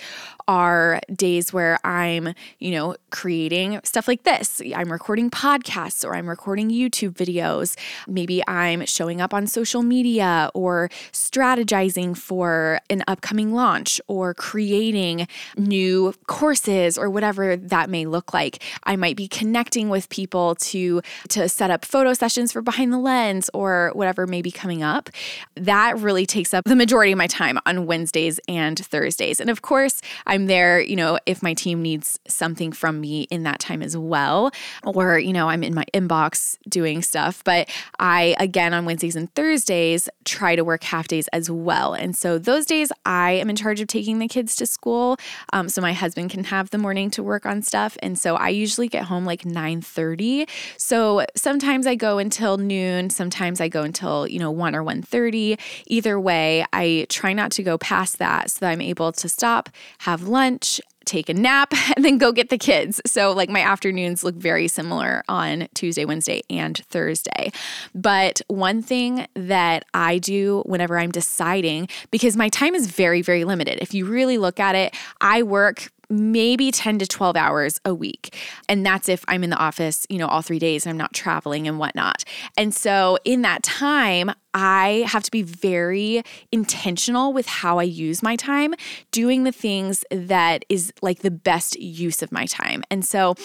are 0.47 0.99
days 1.13 1.53
where 1.53 1.79
I'm, 1.85 2.33
you 2.59 2.71
know, 2.71 2.95
creating 3.11 3.79
stuff 3.83 4.07
like 4.07 4.23
this. 4.23 4.61
I'm 4.75 4.91
recording 4.91 5.29
podcasts 5.29 6.05
or 6.05 6.15
I'm 6.15 6.29
recording 6.29 6.69
YouTube 6.69 7.13
videos. 7.13 7.77
Maybe 8.07 8.45
I'm 8.47 8.85
showing 8.85 9.21
up 9.21 9.33
on 9.33 9.47
social 9.47 9.83
media 9.83 10.49
or 10.53 10.89
strategizing 11.11 12.17
for 12.17 12.79
an 12.89 13.03
upcoming 13.07 13.53
launch 13.53 14.01
or 14.07 14.33
creating 14.33 15.27
new 15.57 16.13
courses 16.39 16.97
or 16.97 17.09
whatever 17.09 17.57
that 17.57 17.89
may 17.89 18.05
look 18.05 18.33
like. 18.33 18.63
I 18.85 18.95
might 18.95 19.17
be 19.17 19.27
connecting 19.27 19.89
with 19.89 20.07
people 20.07 20.55
to 20.55 21.01
to 21.29 21.49
set 21.49 21.69
up 21.69 21.83
photo 21.83 22.13
sessions 22.13 22.53
for 22.53 22.61
behind 22.61 22.93
the 22.93 22.97
lens 22.97 23.49
or 23.53 23.91
whatever 23.93 24.25
may 24.25 24.41
be 24.41 24.49
coming 24.49 24.81
up. 24.81 25.09
That 25.55 25.99
really 25.99 26.25
takes 26.25 26.53
up 26.53 26.63
the 26.63 26.77
majority 26.77 27.11
of 27.11 27.17
my 27.17 27.27
time 27.27 27.59
on 27.65 27.85
Wednesdays 27.87 28.39
and 28.47 28.79
Thursdays. 28.79 29.41
And 29.41 29.49
of 29.49 29.61
course, 29.63 30.01
I'm 30.27 30.45
there, 30.45 30.79
you 30.79 30.95
know, 30.95 31.19
if 31.25 31.43
my 31.43 31.53
team 31.53 31.81
needs 31.81 32.21
something 32.25 32.71
from 32.71 33.01
me 33.01 33.23
in 33.23 33.43
that 33.43 33.59
time 33.59 33.81
as 33.81 33.97
well 33.97 34.51
or, 34.85 35.19
you 35.19 35.33
know, 35.33 35.49
I'm 35.49 35.61
in 35.61 35.73
my 35.73 35.85
inbox 35.93 36.57
doing 36.69 37.01
stuff, 37.01 37.43
but 37.43 37.67
I 37.99 38.37
again 38.39 38.73
on 38.73 38.85
Wednesdays 38.85 39.17
and 39.17 39.33
Thursdays 39.35 40.07
try 40.23 40.55
to 40.55 40.63
work 40.63 40.85
half 40.85 41.09
days 41.09 41.27
as 41.33 41.51
well. 41.51 41.93
And 41.93 42.15
so 42.15 42.37
those 42.37 42.65
days 42.65 42.93
I 43.05 43.31
am 43.31 43.49
in 43.49 43.57
charge 43.57 43.81
of 43.81 43.87
taking 43.87 44.19
the 44.19 44.29
kids 44.29 44.55
to 44.55 44.65
school. 44.65 45.17
Um, 45.51 45.67
so 45.67 45.81
my 45.81 45.91
husband 45.91 46.28
can 46.29 46.45
have 46.45 46.69
the 46.69 46.77
morning 46.77 47.09
to 47.11 47.23
work 47.23 47.45
on 47.45 47.61
stuff. 47.61 47.97
And 48.01 48.17
so 48.17 48.35
I 48.35 48.49
usually 48.49 48.87
get 48.87 49.05
home 49.05 49.25
like 49.25 49.45
9 49.45 49.81
30. 49.81 50.47
So 50.77 51.25
sometimes 51.35 51.87
I 51.87 51.95
go 51.95 52.17
until 52.17 52.57
noon, 52.57 53.09
sometimes 53.09 53.59
I 53.59 53.67
go 53.67 53.83
until, 53.83 54.27
you 54.27 54.39
know, 54.39 54.51
1 54.51 54.75
or 54.75 54.83
1 54.83 55.01
30. 55.01 55.57
Either 55.87 56.19
way, 56.19 56.65
I 56.73 57.05
try 57.09 57.33
not 57.33 57.51
to 57.53 57.63
go 57.63 57.77
past 57.77 58.19
that 58.19 58.51
so 58.51 58.59
that 58.61 58.71
I'm 58.71 58.81
able 58.81 59.11
to 59.13 59.29
stop, 59.29 59.69
have 59.99 60.23
lunch, 60.23 60.79
take 61.09 61.27
a 61.27 61.33
nap, 61.33 61.73
and 61.95 62.05
then 62.05 62.17
go 62.17 62.31
get 62.31 62.49
the 62.49 62.57
kids. 62.57 63.01
So, 63.05 63.31
like, 63.31 63.49
my 63.49 63.61
afternoons 63.61 64.23
look 64.23 64.35
very 64.35 64.67
similar 64.67 65.23
on 65.27 65.67
Tuesday, 65.73 66.05
Wednesday, 66.05 66.41
and 66.49 66.77
Thursday. 66.89 67.51
But 67.93 68.41
one 68.47 68.81
thing 68.81 69.27
that 69.33 69.85
I 69.93 70.19
do 70.19 70.63
whenever 70.65 70.97
I'm 70.97 71.11
deciding, 71.11 71.89
because 72.11 72.37
my 72.37 72.49
time 72.49 72.75
is 72.75 72.87
very, 72.87 73.21
very 73.21 73.43
limited, 73.43 73.79
if 73.81 73.93
you 73.93 74.05
really 74.05 74.37
look 74.37 74.59
at 74.59 74.75
it, 74.75 74.95
I 75.19 75.43
work 75.43 75.89
maybe 76.09 76.71
10 76.71 76.99
to 76.99 77.07
12 77.07 77.35
hours 77.35 77.79
a 77.85 77.93
week. 77.93 78.35
And 78.67 78.85
that's 78.85 79.09
if 79.09 79.23
I'm 79.27 79.43
in 79.43 79.49
the 79.49 79.57
office, 79.57 80.07
you 80.09 80.17
know, 80.17 80.27
all 80.27 80.41
three 80.41 80.59
days 80.59 80.85
and 80.85 80.91
I'm 80.91 80.97
not 80.97 81.13
traveling 81.13 81.67
and 81.67 81.77
whatnot. 81.77 82.23
And 82.57 82.73
so 82.73 83.17
in 83.25 83.43
that 83.43 83.63
time, 83.63 84.31
I 84.53 85.05
have 85.07 85.23
to 85.23 85.31
be 85.31 85.43
very 85.43 86.23
intentional 86.51 87.33
with 87.33 87.45
how 87.45 87.77
I 87.77 87.83
use 87.83 88.23
my 88.23 88.35
time, 88.35 88.73
doing 89.11 89.43
the 89.43 89.51
things 89.51 90.03
that 90.09 90.65
is 90.69 90.91
like 91.03 91.19
the 91.19 91.29
best 91.29 91.79
use 91.79 92.23
of 92.23 92.31
my 92.31 92.47
time. 92.47 92.83
And 92.89 93.05
so 93.05 93.35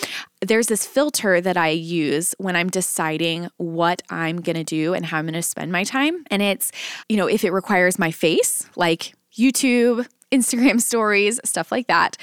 there's 0.40 0.68
this 0.68 0.87
filter 0.87 1.40
that 1.42 1.59
I 1.59 1.68
use 1.68 2.35
when 2.38 2.56
I'm 2.56 2.71
deciding 2.71 3.50
what 3.59 4.00
I'm 4.09 4.40
going 4.40 4.56
to 4.56 4.64
do 4.64 4.94
and 4.94 5.04
how 5.04 5.18
I'm 5.18 5.26
going 5.26 5.35
to 5.35 5.42
spend 5.42 5.73
my 5.73 5.85
time. 5.85 6.25
And 6.30 6.40
it's, 6.40 6.73
you 7.09 7.18
know, 7.18 7.26
if 7.26 7.44
it 7.44 7.52
requires 7.52 7.99
my 7.99 8.11
face, 8.11 8.68
like 8.76 9.14
YouTube, 9.37 10.06
Instagram 10.35 10.81
stories, 10.91 11.41
stuff 11.45 11.71
like 11.71 11.87
that. 11.87 12.17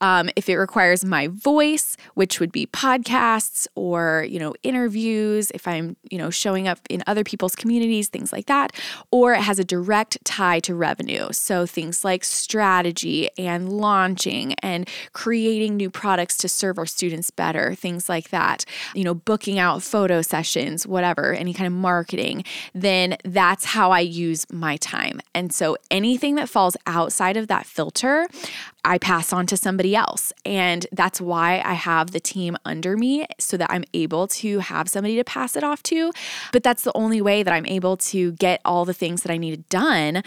Um, 0.00 0.30
if 0.36 0.48
it 0.48 0.56
requires 0.56 1.04
my 1.04 1.28
voice, 1.28 1.96
which 2.14 2.38
would 2.38 2.52
be 2.52 2.66
podcasts 2.66 3.66
or, 3.74 4.26
you 4.28 4.38
know, 4.38 4.54
interviews, 4.62 5.50
if 5.52 5.66
I'm, 5.66 5.96
you 6.10 6.18
know, 6.18 6.30
showing 6.30 6.68
up 6.68 6.78
in 6.90 7.02
other 7.06 7.24
people's 7.24 7.56
communities, 7.56 8.08
things 8.08 8.32
like 8.32 8.46
that, 8.46 8.72
or 9.10 9.32
it 9.32 9.40
has 9.40 9.58
a 9.58 9.64
direct 9.64 10.18
tie 10.24 10.60
to 10.60 10.74
revenue. 10.74 11.28
So 11.32 11.66
things 11.66 12.04
like 12.04 12.24
strategy 12.24 13.30
and 13.38 13.72
launching 13.72 14.54
and 14.62 14.88
creating 15.12 15.76
new 15.76 15.90
products 15.90 16.36
to 16.38 16.48
serve 16.48 16.78
our 16.78 16.86
students 16.86 17.30
better, 17.30 17.74
things 17.74 18.08
like 18.08 18.28
that, 18.30 18.64
you 18.94 19.04
know, 19.04 19.14
booking 19.14 19.58
out 19.58 19.82
photo 19.82 20.20
sessions, 20.20 20.86
whatever, 20.86 21.32
any 21.32 21.54
kind 21.54 21.66
of 21.66 21.72
marketing, 21.72 22.44
then 22.74 23.16
that's 23.24 23.64
how 23.64 23.90
I 23.90 24.00
use 24.00 24.46
my 24.52 24.76
time. 24.76 25.20
And 25.34 25.52
so 25.52 25.76
anything 25.90 26.34
that 26.34 26.48
falls 26.48 26.76
outside 26.86 27.36
of 27.36 27.48
that 27.48 27.55
filter, 27.64 28.26
I 28.84 28.98
pass 28.98 29.32
on 29.32 29.46
to 29.46 29.56
somebody 29.56 29.96
else. 29.96 30.32
And 30.44 30.86
that's 30.92 31.20
why 31.20 31.62
I 31.64 31.74
have 31.74 32.10
the 32.10 32.20
team 32.20 32.56
under 32.64 32.96
me 32.96 33.26
so 33.38 33.56
that 33.56 33.70
I'm 33.70 33.84
able 33.94 34.26
to 34.28 34.58
have 34.58 34.88
somebody 34.88 35.16
to 35.16 35.24
pass 35.24 35.56
it 35.56 35.64
off 35.64 35.82
to. 35.84 36.12
But 36.52 36.62
that's 36.62 36.82
the 36.82 36.96
only 36.96 37.22
way 37.22 37.42
that 37.42 37.52
I'm 37.54 37.66
able 37.66 37.96
to 37.96 38.32
get 38.32 38.60
all 38.64 38.84
the 38.84 38.94
things 38.94 39.22
that 39.22 39.32
I 39.32 39.38
needed 39.38 39.68
done 39.68 40.22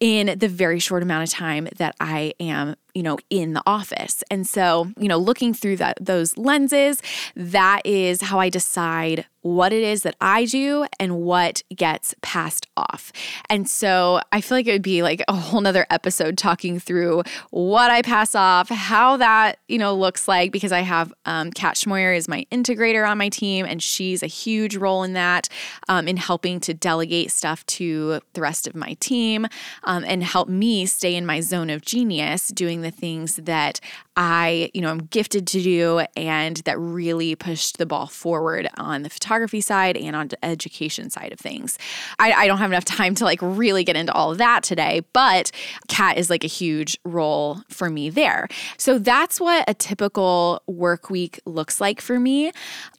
in 0.00 0.36
the 0.38 0.48
very 0.48 0.80
short 0.80 1.02
amount 1.02 1.22
of 1.22 1.30
time 1.30 1.68
that 1.76 1.94
I 2.00 2.34
am 2.40 2.74
you 2.94 3.02
know 3.02 3.18
in 3.30 3.52
the 3.54 3.62
office 3.66 4.22
and 4.30 4.46
so 4.46 4.90
you 4.96 5.08
know 5.08 5.18
looking 5.18 5.54
through 5.54 5.76
that 5.76 5.96
those 6.00 6.36
lenses 6.36 7.00
that 7.34 7.80
is 7.84 8.22
how 8.22 8.38
i 8.38 8.48
decide 8.48 9.26
what 9.42 9.72
it 9.72 9.82
is 9.82 10.04
that 10.04 10.16
I 10.20 10.44
do 10.44 10.86
and 10.98 11.20
what 11.20 11.62
gets 11.74 12.14
passed 12.22 12.68
off. 12.76 13.12
And 13.50 13.68
so 13.68 14.20
I 14.30 14.40
feel 14.40 14.56
like 14.56 14.66
it 14.66 14.72
would 14.72 14.82
be 14.82 15.02
like 15.02 15.22
a 15.28 15.34
whole 15.34 15.60
nother 15.60 15.84
episode 15.90 16.38
talking 16.38 16.78
through 16.78 17.24
what 17.50 17.90
I 17.90 18.02
pass 18.02 18.34
off, 18.34 18.68
how 18.68 19.16
that, 19.16 19.58
you 19.68 19.78
know, 19.78 19.94
looks 19.94 20.28
like 20.28 20.52
because 20.52 20.72
I 20.72 20.80
have 20.80 21.12
um, 21.26 21.50
Kat 21.50 21.74
Schmoyer 21.74 22.16
is 22.16 22.28
my 22.28 22.46
integrator 22.52 23.08
on 23.08 23.18
my 23.18 23.28
team 23.28 23.66
and 23.66 23.82
she's 23.82 24.22
a 24.22 24.28
huge 24.28 24.76
role 24.76 25.02
in 25.02 25.12
that 25.14 25.48
um, 25.88 26.06
in 26.06 26.16
helping 26.16 26.60
to 26.60 26.72
delegate 26.72 27.32
stuff 27.32 27.66
to 27.66 28.20
the 28.34 28.40
rest 28.40 28.68
of 28.68 28.76
my 28.76 28.94
team 29.00 29.46
um, 29.84 30.04
and 30.06 30.22
help 30.22 30.48
me 30.48 30.86
stay 30.86 31.16
in 31.16 31.26
my 31.26 31.40
zone 31.40 31.68
of 31.68 31.82
genius 31.82 32.48
doing 32.48 32.81
the 32.82 32.90
things 32.90 33.36
that 33.36 33.80
I, 34.16 34.70
you 34.74 34.80
know, 34.80 34.90
I'm 34.90 35.06
gifted 35.06 35.46
to 35.48 35.62
do 35.62 36.04
and 36.16 36.58
that 36.58 36.78
really 36.78 37.34
pushed 37.34 37.78
the 37.78 37.86
ball 37.86 38.06
forward 38.06 38.68
on 38.76 39.02
the 39.02 39.10
photography 39.10 39.60
side 39.60 39.96
and 39.96 40.14
on 40.14 40.28
the 40.28 40.44
education 40.44 41.08
side 41.08 41.32
of 41.32 41.38
things. 41.38 41.78
I, 42.18 42.32
I 42.32 42.46
don't 42.46 42.58
have 42.58 42.70
enough 42.70 42.84
time 42.84 43.14
to 43.16 43.24
like 43.24 43.38
really 43.40 43.84
get 43.84 43.96
into 43.96 44.12
all 44.12 44.32
of 44.32 44.38
that 44.38 44.62
today, 44.62 45.02
but 45.12 45.50
Kat 45.88 46.18
is 46.18 46.28
like 46.28 46.44
a 46.44 46.48
huge 46.48 46.98
role 47.04 47.62
for 47.68 47.88
me 47.88 48.10
there. 48.10 48.48
So 48.76 48.98
that's 48.98 49.40
what 49.40 49.64
a 49.68 49.74
typical 49.74 50.62
work 50.66 51.08
week 51.08 51.40
looks 51.46 51.80
like 51.80 52.00
for 52.00 52.20
me. 52.20 52.52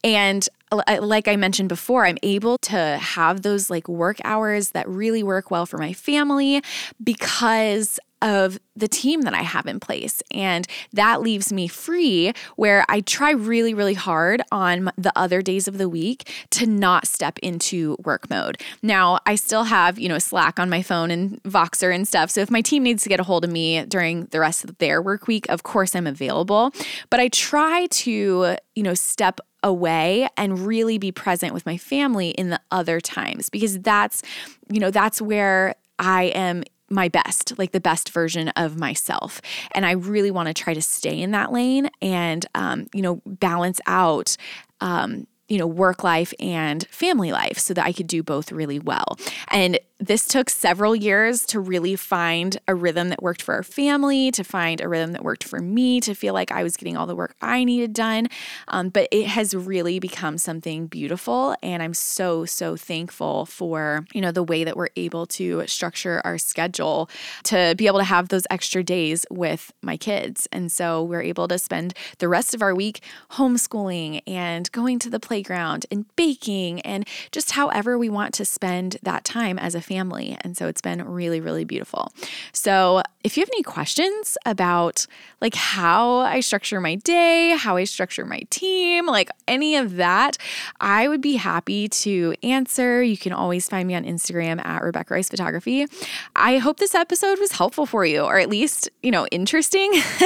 And 0.03 0.47
uh, 0.71 0.81
uh, 0.87 0.99
like 1.01 1.27
I 1.27 1.35
mentioned 1.35 1.69
before, 1.69 2.05
I'm 2.05 2.17
able 2.23 2.57
to 2.59 2.97
have 2.97 3.43
those 3.43 3.69
like 3.69 3.87
work 3.87 4.17
hours 4.23 4.71
that 4.71 4.87
really 4.89 5.21
work 5.21 5.51
well 5.51 5.65
for 5.65 5.77
my 5.77 5.93
family 5.93 6.61
because 7.03 7.99
of 8.23 8.57
the 8.75 8.87
team 8.87 9.21
that 9.21 9.33
I 9.33 9.41
have 9.41 9.67
in 9.67 9.79
place. 9.79 10.23
And 10.31 10.65
that 10.93 11.21
leaves 11.21 11.53
me 11.53 11.67
free 11.67 12.33
where 12.55 12.85
I 12.89 13.01
try 13.01 13.31
really, 13.31 13.73
really 13.73 13.93
hard 13.93 14.41
on 14.51 14.91
the 14.97 15.11
other 15.15 15.41
days 15.41 15.67
of 15.67 15.77
the 15.77 15.89
week 15.89 16.31
to 16.51 16.65
not 16.65 17.05
step 17.05 17.37
into 17.39 17.97
work 18.03 18.29
mode. 18.29 18.59
Now, 18.81 19.19
I 19.25 19.35
still 19.35 19.65
have, 19.65 19.99
you 19.99 20.09
know, 20.09 20.17
Slack 20.17 20.57
on 20.59 20.69
my 20.69 20.81
phone 20.81 21.11
and 21.11 21.43
Voxer 21.43 21.93
and 21.93 22.07
stuff. 22.07 22.31
So 22.31 22.39
if 22.39 22.49
my 22.49 22.61
team 22.61 22.81
needs 22.81 23.03
to 23.03 23.09
get 23.09 23.19
a 23.19 23.23
hold 23.23 23.43
of 23.43 23.51
me 23.51 23.85
during 23.85 24.25
the 24.27 24.39
rest 24.39 24.63
of 24.63 24.75
their 24.77 25.01
work 25.01 25.27
week, 25.27 25.47
of 25.49 25.63
course 25.63 25.93
I'm 25.95 26.07
available. 26.07 26.71
But 27.09 27.19
I 27.19 27.27
try 27.27 27.87
to, 27.87 28.55
you 28.73 28.83
know, 28.83 28.93
step 28.93 29.41
away 29.63 30.27
and 30.37 30.59
really 30.59 30.97
be 30.97 31.11
present 31.11 31.53
with 31.53 31.65
my 31.65 31.77
family 31.77 32.29
in 32.31 32.49
the 32.49 32.59
other 32.71 32.99
times 32.99 33.49
because 33.49 33.79
that's 33.79 34.21
you 34.69 34.77
know 34.77 34.91
that's 34.91 35.21
where 35.21 35.75
I 35.97 36.23
am 36.35 36.63
my 36.93 37.09
best, 37.09 37.57
like 37.57 37.71
the 37.71 37.81
best 37.81 38.09
version 38.09 38.49
of 38.49 38.77
myself. 38.77 39.41
And 39.73 39.85
I 39.85 39.91
really 39.91 40.31
want 40.31 40.47
to 40.47 40.53
try 40.53 40.73
to 40.73 40.81
stay 40.81 41.19
in 41.19 41.31
that 41.31 41.51
lane 41.51 41.89
and, 42.01 42.45
um, 42.55 42.87
you 42.93 43.01
know, 43.01 43.21
balance 43.25 43.81
out 43.87 44.37
um, 44.81 45.27
you 45.49 45.57
know, 45.57 45.67
work 45.67 46.03
life 46.03 46.33
and 46.39 46.87
family 46.87 47.31
life 47.31 47.59
so 47.59 47.73
that 47.73 47.85
I 47.85 47.91
could 47.91 48.07
do 48.07 48.23
both 48.23 48.51
really 48.51 48.79
well. 48.79 49.17
And 49.49 49.79
this 50.05 50.27
took 50.27 50.49
several 50.49 50.93
years 50.93 51.45
to 51.45 51.61
really 51.61 51.95
find 51.95 52.57
a 52.67 52.75
rhythm 52.75 53.07
that 53.07 53.23
worked 53.23 53.41
for 53.41 53.55
our 53.55 53.63
family, 53.63 54.31
to 54.31 54.43
find 54.43 54.81
a 54.81 54.89
rhythm 54.89 55.13
that 55.13 55.23
worked 55.23 55.45
for 55.45 55.59
me, 55.59 56.01
to 56.01 56.13
feel 56.13 56.33
like 56.33 56.51
I 56.51 56.61
was 56.61 56.75
getting 56.75 56.97
all 56.97 57.07
the 57.07 57.15
work 57.15 57.35
I 57.41 57.63
needed 57.63 57.93
done. 57.93 58.27
Um, 58.67 58.89
but 58.89 59.07
it 59.11 59.27
has 59.27 59.55
really 59.55 59.99
become 59.99 60.37
something 60.37 60.87
beautiful. 60.87 61.55
And 61.63 61.81
I'm 61.81 61.93
so, 61.93 62.43
so 62.43 62.75
thankful 62.75 63.45
for, 63.45 64.05
you 64.13 64.19
know, 64.19 64.33
the 64.33 64.43
way 64.43 64.65
that 64.65 64.75
we're 64.75 64.89
able 64.97 65.25
to 65.27 65.65
structure 65.67 66.21
our 66.25 66.37
schedule 66.37 67.09
to 67.43 67.73
be 67.77 67.87
able 67.87 67.99
to 67.99 68.03
have 68.03 68.27
those 68.27 68.43
extra 68.49 68.83
days 68.83 69.25
with 69.31 69.71
my 69.81 69.95
kids. 69.95 70.49
And 70.51 70.69
so 70.69 71.01
we're 71.01 71.21
able 71.21 71.47
to 71.47 71.57
spend 71.57 71.93
the 72.17 72.27
rest 72.27 72.53
of 72.53 72.61
our 72.61 72.75
week 72.75 73.01
homeschooling 73.31 74.21
and 74.27 74.69
going 74.73 74.99
to 74.99 75.09
the 75.09 75.19
playground 75.19 75.85
and 75.89 76.13
baking 76.17 76.81
and 76.81 77.07
just 77.31 77.51
however 77.51 77.97
we 77.97 78.09
want 78.09 78.33
to 78.33 78.43
spend 78.43 78.97
that 79.01 79.23
time 79.23 79.57
as 79.57 79.75
a 79.75 79.79
family. 79.79 79.92
And 79.97 80.57
so 80.57 80.67
it's 80.67 80.81
been 80.81 81.03
really, 81.03 81.39
really 81.39 81.65
beautiful. 81.65 82.11
So 82.51 83.01
if 83.23 83.37
you 83.37 83.41
have 83.41 83.49
any 83.53 83.63
questions 83.63 84.37
about 84.45 85.07
like 85.41 85.55
how 85.55 86.17
I 86.19 86.41
structure 86.41 86.79
my 86.81 86.95
day, 86.95 87.55
how 87.57 87.77
I 87.77 87.85
structure 87.85 88.25
my 88.25 88.41
team, 88.49 89.07
like 89.07 89.29
any 89.47 89.75
of 89.77 89.95
that, 89.95 90.37
I 90.81 91.07
would 91.07 91.21
be 91.21 91.35
happy 91.35 91.87
to 91.89 92.35
answer. 92.43 93.01
You 93.01 93.17
can 93.17 93.33
always 93.33 93.69
find 93.69 93.87
me 93.87 93.95
on 93.95 94.03
Instagram 94.03 94.63
at 94.65 94.83
Rebecca 94.83 95.13
Rice 95.13 95.29
Photography. 95.29 95.85
I 96.35 96.57
hope 96.57 96.77
this 96.77 96.95
episode 96.95 97.39
was 97.39 97.53
helpful 97.53 97.85
for 97.85 98.05
you, 98.05 98.21
or 98.21 98.39
at 98.39 98.49
least, 98.49 98.89
you 99.01 99.11
know, 99.11 99.25
interesting. 99.27 99.91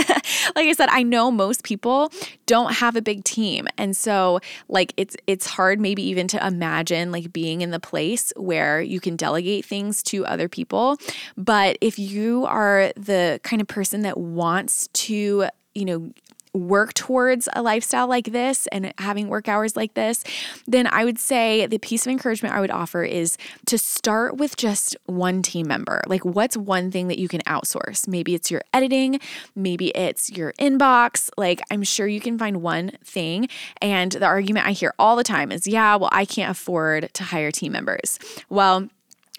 like 0.56 0.68
I 0.68 0.74
said, 0.74 0.90
I 0.90 1.04
know 1.04 1.32
most 1.32 1.64
people 1.64 2.12
don't 2.46 2.74
have 2.76 2.96
a 2.96 3.02
big 3.02 3.24
team. 3.24 3.68
And 3.78 3.96
so 3.96 4.40
like 4.70 4.94
it's 4.98 5.16
it's 5.28 5.46
hard 5.46 5.80
maybe 5.80 6.04
even 6.04 6.28
to 6.30 6.46
imagine 6.46 7.12
like 7.12 7.32
being 7.32 7.62
in 7.62 7.72
the 7.72 7.80
place 7.80 8.34
where 8.36 8.82
you 8.82 9.00
can 9.00 9.16
delegate 9.16 9.47
things 9.62 10.04
to 10.04 10.26
other 10.26 10.48
people. 10.48 10.98
But 11.36 11.78
if 11.82 12.00
you 12.00 12.46
are 12.46 12.92
the 12.96 13.40
kind 13.44 13.62
of 13.62 13.68
person 13.68 14.02
that 14.02 14.18
wants 14.18 14.88
to 14.94 15.48
you 15.74 15.86
know, 15.86 16.12
work 16.54 16.94
towards 16.94 17.48
a 17.54 17.62
lifestyle 17.62 18.08
like 18.08 18.32
this 18.32 18.68
and 18.68 18.94
having 18.98 19.28
work 19.28 19.48
hours 19.48 19.76
like 19.76 19.94
this, 19.94 20.24
then 20.66 20.88
I 20.88 21.06
would 21.06 21.20
say 21.20 21.68
the 21.68 21.78
piece 21.78 22.06
of 22.06 22.12
encouragement 22.12 22.56
I 22.56 22.60
would 22.60 22.72
offer 22.72 23.04
is 23.04 23.38
to 23.68 23.78
start 23.78 24.38
with 24.38 24.58
just 24.58 24.96
one 25.06 25.42
team 25.42 25.68
member. 25.68 26.02
Like, 26.08 26.26
what's 26.26 26.58
one 26.58 26.90
thing 26.90 27.10
that 27.10 27.20
you 27.20 27.28
can 27.28 27.42
outsource? 27.42 28.08
Maybe 28.08 28.34
it's 28.34 28.50
your 28.50 28.62
editing, 28.74 29.20
maybe 29.56 29.90
it's 29.90 30.32
your 30.32 30.54
inbox. 30.54 31.30
Like, 31.38 31.62
I'm 31.70 31.84
sure 31.84 32.08
you 32.08 32.20
can 32.20 32.38
find 32.38 32.62
one 32.62 32.92
thing. 33.04 33.48
And 33.82 34.12
the 34.12 34.26
argument 34.26 34.66
I 34.66 34.72
hear 34.72 34.94
all 34.98 35.16
the 35.16 35.24
time 35.24 35.52
is, 35.52 35.68
yeah, 35.68 35.96
well, 35.96 36.10
I 36.12 36.26
can't 36.26 36.50
afford 36.50 37.14
to 37.14 37.24
hire 37.24 37.52
team 37.52 37.72
members. 37.72 38.18
Well, 38.50 38.90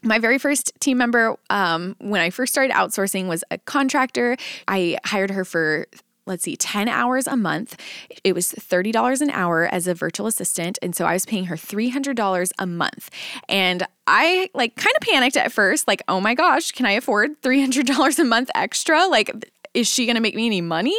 my 0.02 0.18
very 0.18 0.38
first 0.38 0.72
team 0.80 0.98
member 0.98 1.36
um, 1.50 1.96
when 1.98 2.20
i 2.20 2.30
first 2.30 2.52
started 2.52 2.72
outsourcing 2.72 3.28
was 3.28 3.44
a 3.50 3.58
contractor 3.58 4.36
i 4.66 4.98
hired 5.04 5.30
her 5.30 5.44
for 5.44 5.86
let's 6.28 6.44
see, 6.44 6.56
10 6.56 6.88
hours 6.88 7.26
a 7.26 7.36
month. 7.36 7.80
It 8.22 8.34
was 8.34 8.52
$30 8.52 9.20
an 9.20 9.30
hour 9.30 9.64
as 9.64 9.88
a 9.88 9.94
virtual 9.94 10.26
assistant. 10.26 10.78
And 10.82 10.94
so 10.94 11.06
I 11.06 11.14
was 11.14 11.26
paying 11.26 11.46
her 11.46 11.56
$300 11.56 12.50
a 12.58 12.66
month. 12.66 13.10
And 13.48 13.84
I 14.06 14.50
like 14.54 14.76
kind 14.76 14.94
of 15.00 15.08
panicked 15.08 15.36
at 15.36 15.50
first, 15.50 15.88
like, 15.88 16.02
oh 16.06 16.20
my 16.20 16.34
gosh, 16.34 16.70
can 16.70 16.86
I 16.86 16.92
afford 16.92 17.40
$300 17.40 18.18
a 18.18 18.24
month 18.24 18.50
extra? 18.54 19.06
Like, 19.06 19.32
is 19.74 19.88
she 19.88 20.06
going 20.06 20.16
to 20.16 20.22
make 20.22 20.34
me 20.34 20.46
any 20.46 20.60
money? 20.60 20.96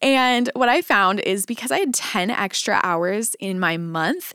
And 0.00 0.50
what 0.54 0.68
I 0.68 0.82
found 0.82 1.20
is 1.20 1.46
because 1.46 1.70
I 1.70 1.78
had 1.78 1.94
10 1.94 2.30
extra 2.30 2.80
hours 2.82 3.34
in 3.40 3.60
my 3.60 3.76
month, 3.76 4.34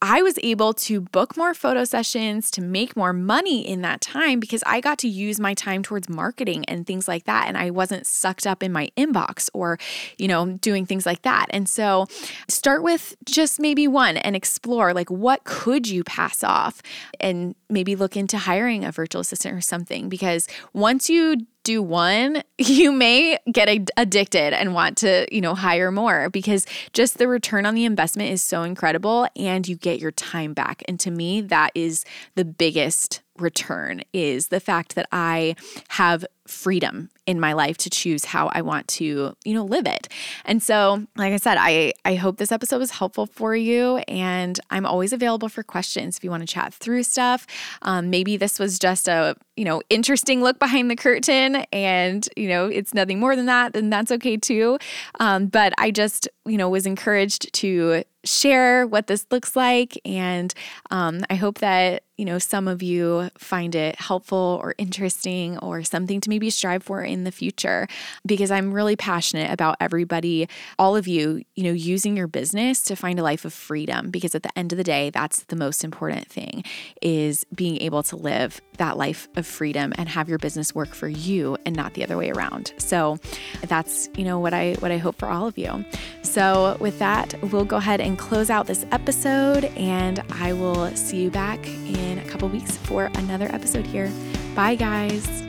I 0.00 0.22
was 0.22 0.38
able 0.44 0.74
to 0.74 1.00
book 1.00 1.36
more 1.36 1.54
photo 1.54 1.82
sessions 1.82 2.52
to 2.52 2.60
make 2.60 2.96
more 2.96 3.12
money 3.12 3.66
in 3.66 3.82
that 3.82 4.00
time 4.00 4.38
because 4.38 4.62
I 4.64 4.80
got 4.80 4.98
to 4.98 5.08
use 5.08 5.40
my 5.40 5.54
time 5.54 5.82
towards 5.82 6.08
marketing 6.08 6.64
and 6.66 6.86
things 6.86 7.08
like 7.08 7.24
that. 7.24 7.48
And 7.48 7.58
I 7.58 7.70
wasn't 7.70 8.06
sucked 8.06 8.46
up 8.46 8.62
in 8.62 8.70
my 8.70 8.90
inbox 8.96 9.50
or, 9.52 9.76
you 10.16 10.28
know, 10.28 10.52
doing 10.58 10.86
things 10.86 11.04
like 11.04 11.22
that. 11.22 11.46
And 11.50 11.68
so 11.68 12.06
start 12.46 12.84
with 12.84 13.16
just 13.24 13.58
maybe 13.58 13.88
one 13.88 14.16
and 14.18 14.36
explore 14.36 14.94
like 14.94 15.10
what 15.10 15.42
could 15.42 15.88
you 15.88 16.04
pass 16.04 16.44
off 16.44 16.80
and 17.18 17.56
maybe 17.70 17.96
look 17.96 18.16
into 18.16 18.38
hiring 18.38 18.84
a 18.84 18.92
virtual 18.92 19.20
assistant 19.20 19.54
or 19.54 19.60
something 19.60 20.08
because 20.08 20.46
once 20.72 21.10
you 21.10 21.46
do 21.64 21.82
one, 21.82 22.42
you 22.58 22.90
may 22.90 23.38
get 23.52 23.68
addicted 23.96 24.54
and 24.54 24.74
want 24.74 24.96
to, 24.98 25.26
you 25.34 25.40
know, 25.40 25.54
hire 25.54 25.90
more 25.90 26.30
because 26.30 26.66
just 26.92 27.18
the 27.18 27.28
return 27.28 27.66
on 27.66 27.74
the 27.74 27.84
investment 27.84 28.30
is 28.30 28.42
so 28.42 28.62
incredible 28.62 29.28
and 29.36 29.68
you 29.68 29.76
get 29.76 30.00
your 30.00 30.12
time 30.12 30.54
back. 30.54 30.82
And 30.88 30.98
to 31.00 31.10
me, 31.10 31.40
that 31.42 31.70
is 31.74 32.04
the 32.34 32.44
biggest 32.44 33.20
return 33.40 34.02
is 34.12 34.48
the 34.48 34.60
fact 34.60 34.94
that 34.94 35.08
I 35.12 35.56
have 35.88 36.24
freedom 36.48 37.10
in 37.26 37.38
my 37.38 37.52
life 37.52 37.76
to 37.76 37.90
choose 37.90 38.24
how 38.24 38.48
I 38.48 38.62
want 38.62 38.88
to, 38.88 39.36
you 39.44 39.54
know, 39.54 39.64
live 39.64 39.86
it. 39.86 40.08
And 40.46 40.62
so, 40.62 41.06
like 41.16 41.32
I 41.32 41.36
said, 41.36 41.58
I 41.60 41.92
I 42.04 42.14
hope 42.14 42.38
this 42.38 42.50
episode 42.50 42.78
was 42.78 42.92
helpful 42.92 43.26
for 43.26 43.54
you 43.54 43.98
and 44.08 44.58
I'm 44.70 44.86
always 44.86 45.12
available 45.12 45.48
for 45.48 45.62
questions 45.62 46.16
if 46.16 46.24
you 46.24 46.30
want 46.30 46.42
to 46.42 46.52
chat 46.52 46.72
through 46.72 47.02
stuff. 47.02 47.46
Um, 47.82 48.08
maybe 48.08 48.36
this 48.38 48.58
was 48.58 48.78
just 48.78 49.08
a, 49.08 49.36
you 49.56 49.64
know, 49.64 49.82
interesting 49.90 50.42
look 50.42 50.58
behind 50.58 50.90
the 50.90 50.96
curtain 50.96 51.56
and, 51.72 52.26
you 52.36 52.48
know, 52.48 52.66
it's 52.66 52.94
nothing 52.94 53.20
more 53.20 53.36
than 53.36 53.46
that, 53.46 53.74
then 53.74 53.90
that's 53.90 54.10
okay 54.12 54.38
too. 54.38 54.78
Um, 55.20 55.46
but 55.46 55.74
I 55.76 55.90
just, 55.90 56.28
you 56.46 56.56
know, 56.56 56.70
was 56.70 56.86
encouraged 56.86 57.52
to 57.54 58.04
share 58.24 58.86
what 58.86 59.06
this 59.06 59.26
looks 59.30 59.54
like. 59.54 60.00
And 60.04 60.54
um, 60.90 61.24
I 61.28 61.34
hope 61.34 61.58
that, 61.58 62.04
you 62.18 62.24
know, 62.24 62.38
some 62.38 62.66
of 62.66 62.82
you 62.82 63.30
find 63.38 63.76
it 63.76 63.94
helpful 63.96 64.60
or 64.60 64.74
interesting 64.76 65.56
or 65.58 65.84
something 65.84 66.20
to 66.20 66.28
maybe 66.28 66.50
strive 66.50 66.82
for 66.82 67.02
in 67.02 67.22
the 67.22 67.30
future 67.30 67.86
because 68.26 68.50
I'm 68.50 68.74
really 68.74 68.96
passionate 68.96 69.52
about 69.52 69.76
everybody, 69.80 70.48
all 70.80 70.96
of 70.96 71.06
you, 71.06 71.44
you 71.54 71.62
know, 71.62 71.70
using 71.70 72.16
your 72.16 72.26
business 72.26 72.82
to 72.82 72.96
find 72.96 73.20
a 73.20 73.22
life 73.22 73.44
of 73.44 73.54
freedom 73.54 74.10
because 74.10 74.34
at 74.34 74.42
the 74.42 74.58
end 74.58 74.72
of 74.72 74.78
the 74.78 74.84
day, 74.84 75.10
that's 75.10 75.44
the 75.44 75.54
most 75.54 75.84
important 75.84 76.26
thing 76.26 76.64
is 77.00 77.46
being 77.54 77.80
able 77.80 78.02
to 78.02 78.16
live 78.16 78.60
that 78.78 78.96
life 78.96 79.28
of 79.36 79.46
freedom 79.46 79.92
and 79.96 80.08
have 80.08 80.28
your 80.28 80.38
business 80.38 80.74
work 80.74 80.88
for 80.88 81.08
you 81.08 81.56
and 81.64 81.76
not 81.76 81.94
the 81.94 82.02
other 82.02 82.16
way 82.16 82.30
around. 82.30 82.72
So 82.78 83.18
that's, 83.62 84.08
you 84.16 84.24
know, 84.24 84.40
what 84.40 84.52
I 84.52 84.74
what 84.80 84.90
I 84.90 84.98
hope 84.98 85.16
for 85.16 85.28
all 85.28 85.46
of 85.46 85.56
you. 85.56 85.84
So 86.22 86.76
with 86.80 86.98
that, 86.98 87.34
we'll 87.52 87.64
go 87.64 87.76
ahead 87.76 88.00
and 88.00 88.18
close 88.18 88.50
out 88.50 88.66
this 88.66 88.84
episode. 88.90 89.66
And 89.76 90.20
I 90.32 90.52
will 90.52 90.90
see 90.96 91.22
you 91.22 91.30
back 91.30 91.64
in 92.08 92.18
a 92.18 92.24
couple 92.24 92.48
weeks 92.48 92.76
for 92.76 93.10
another 93.14 93.46
episode 93.52 93.86
here. 93.86 94.10
Bye, 94.54 94.74
guys. 94.74 95.47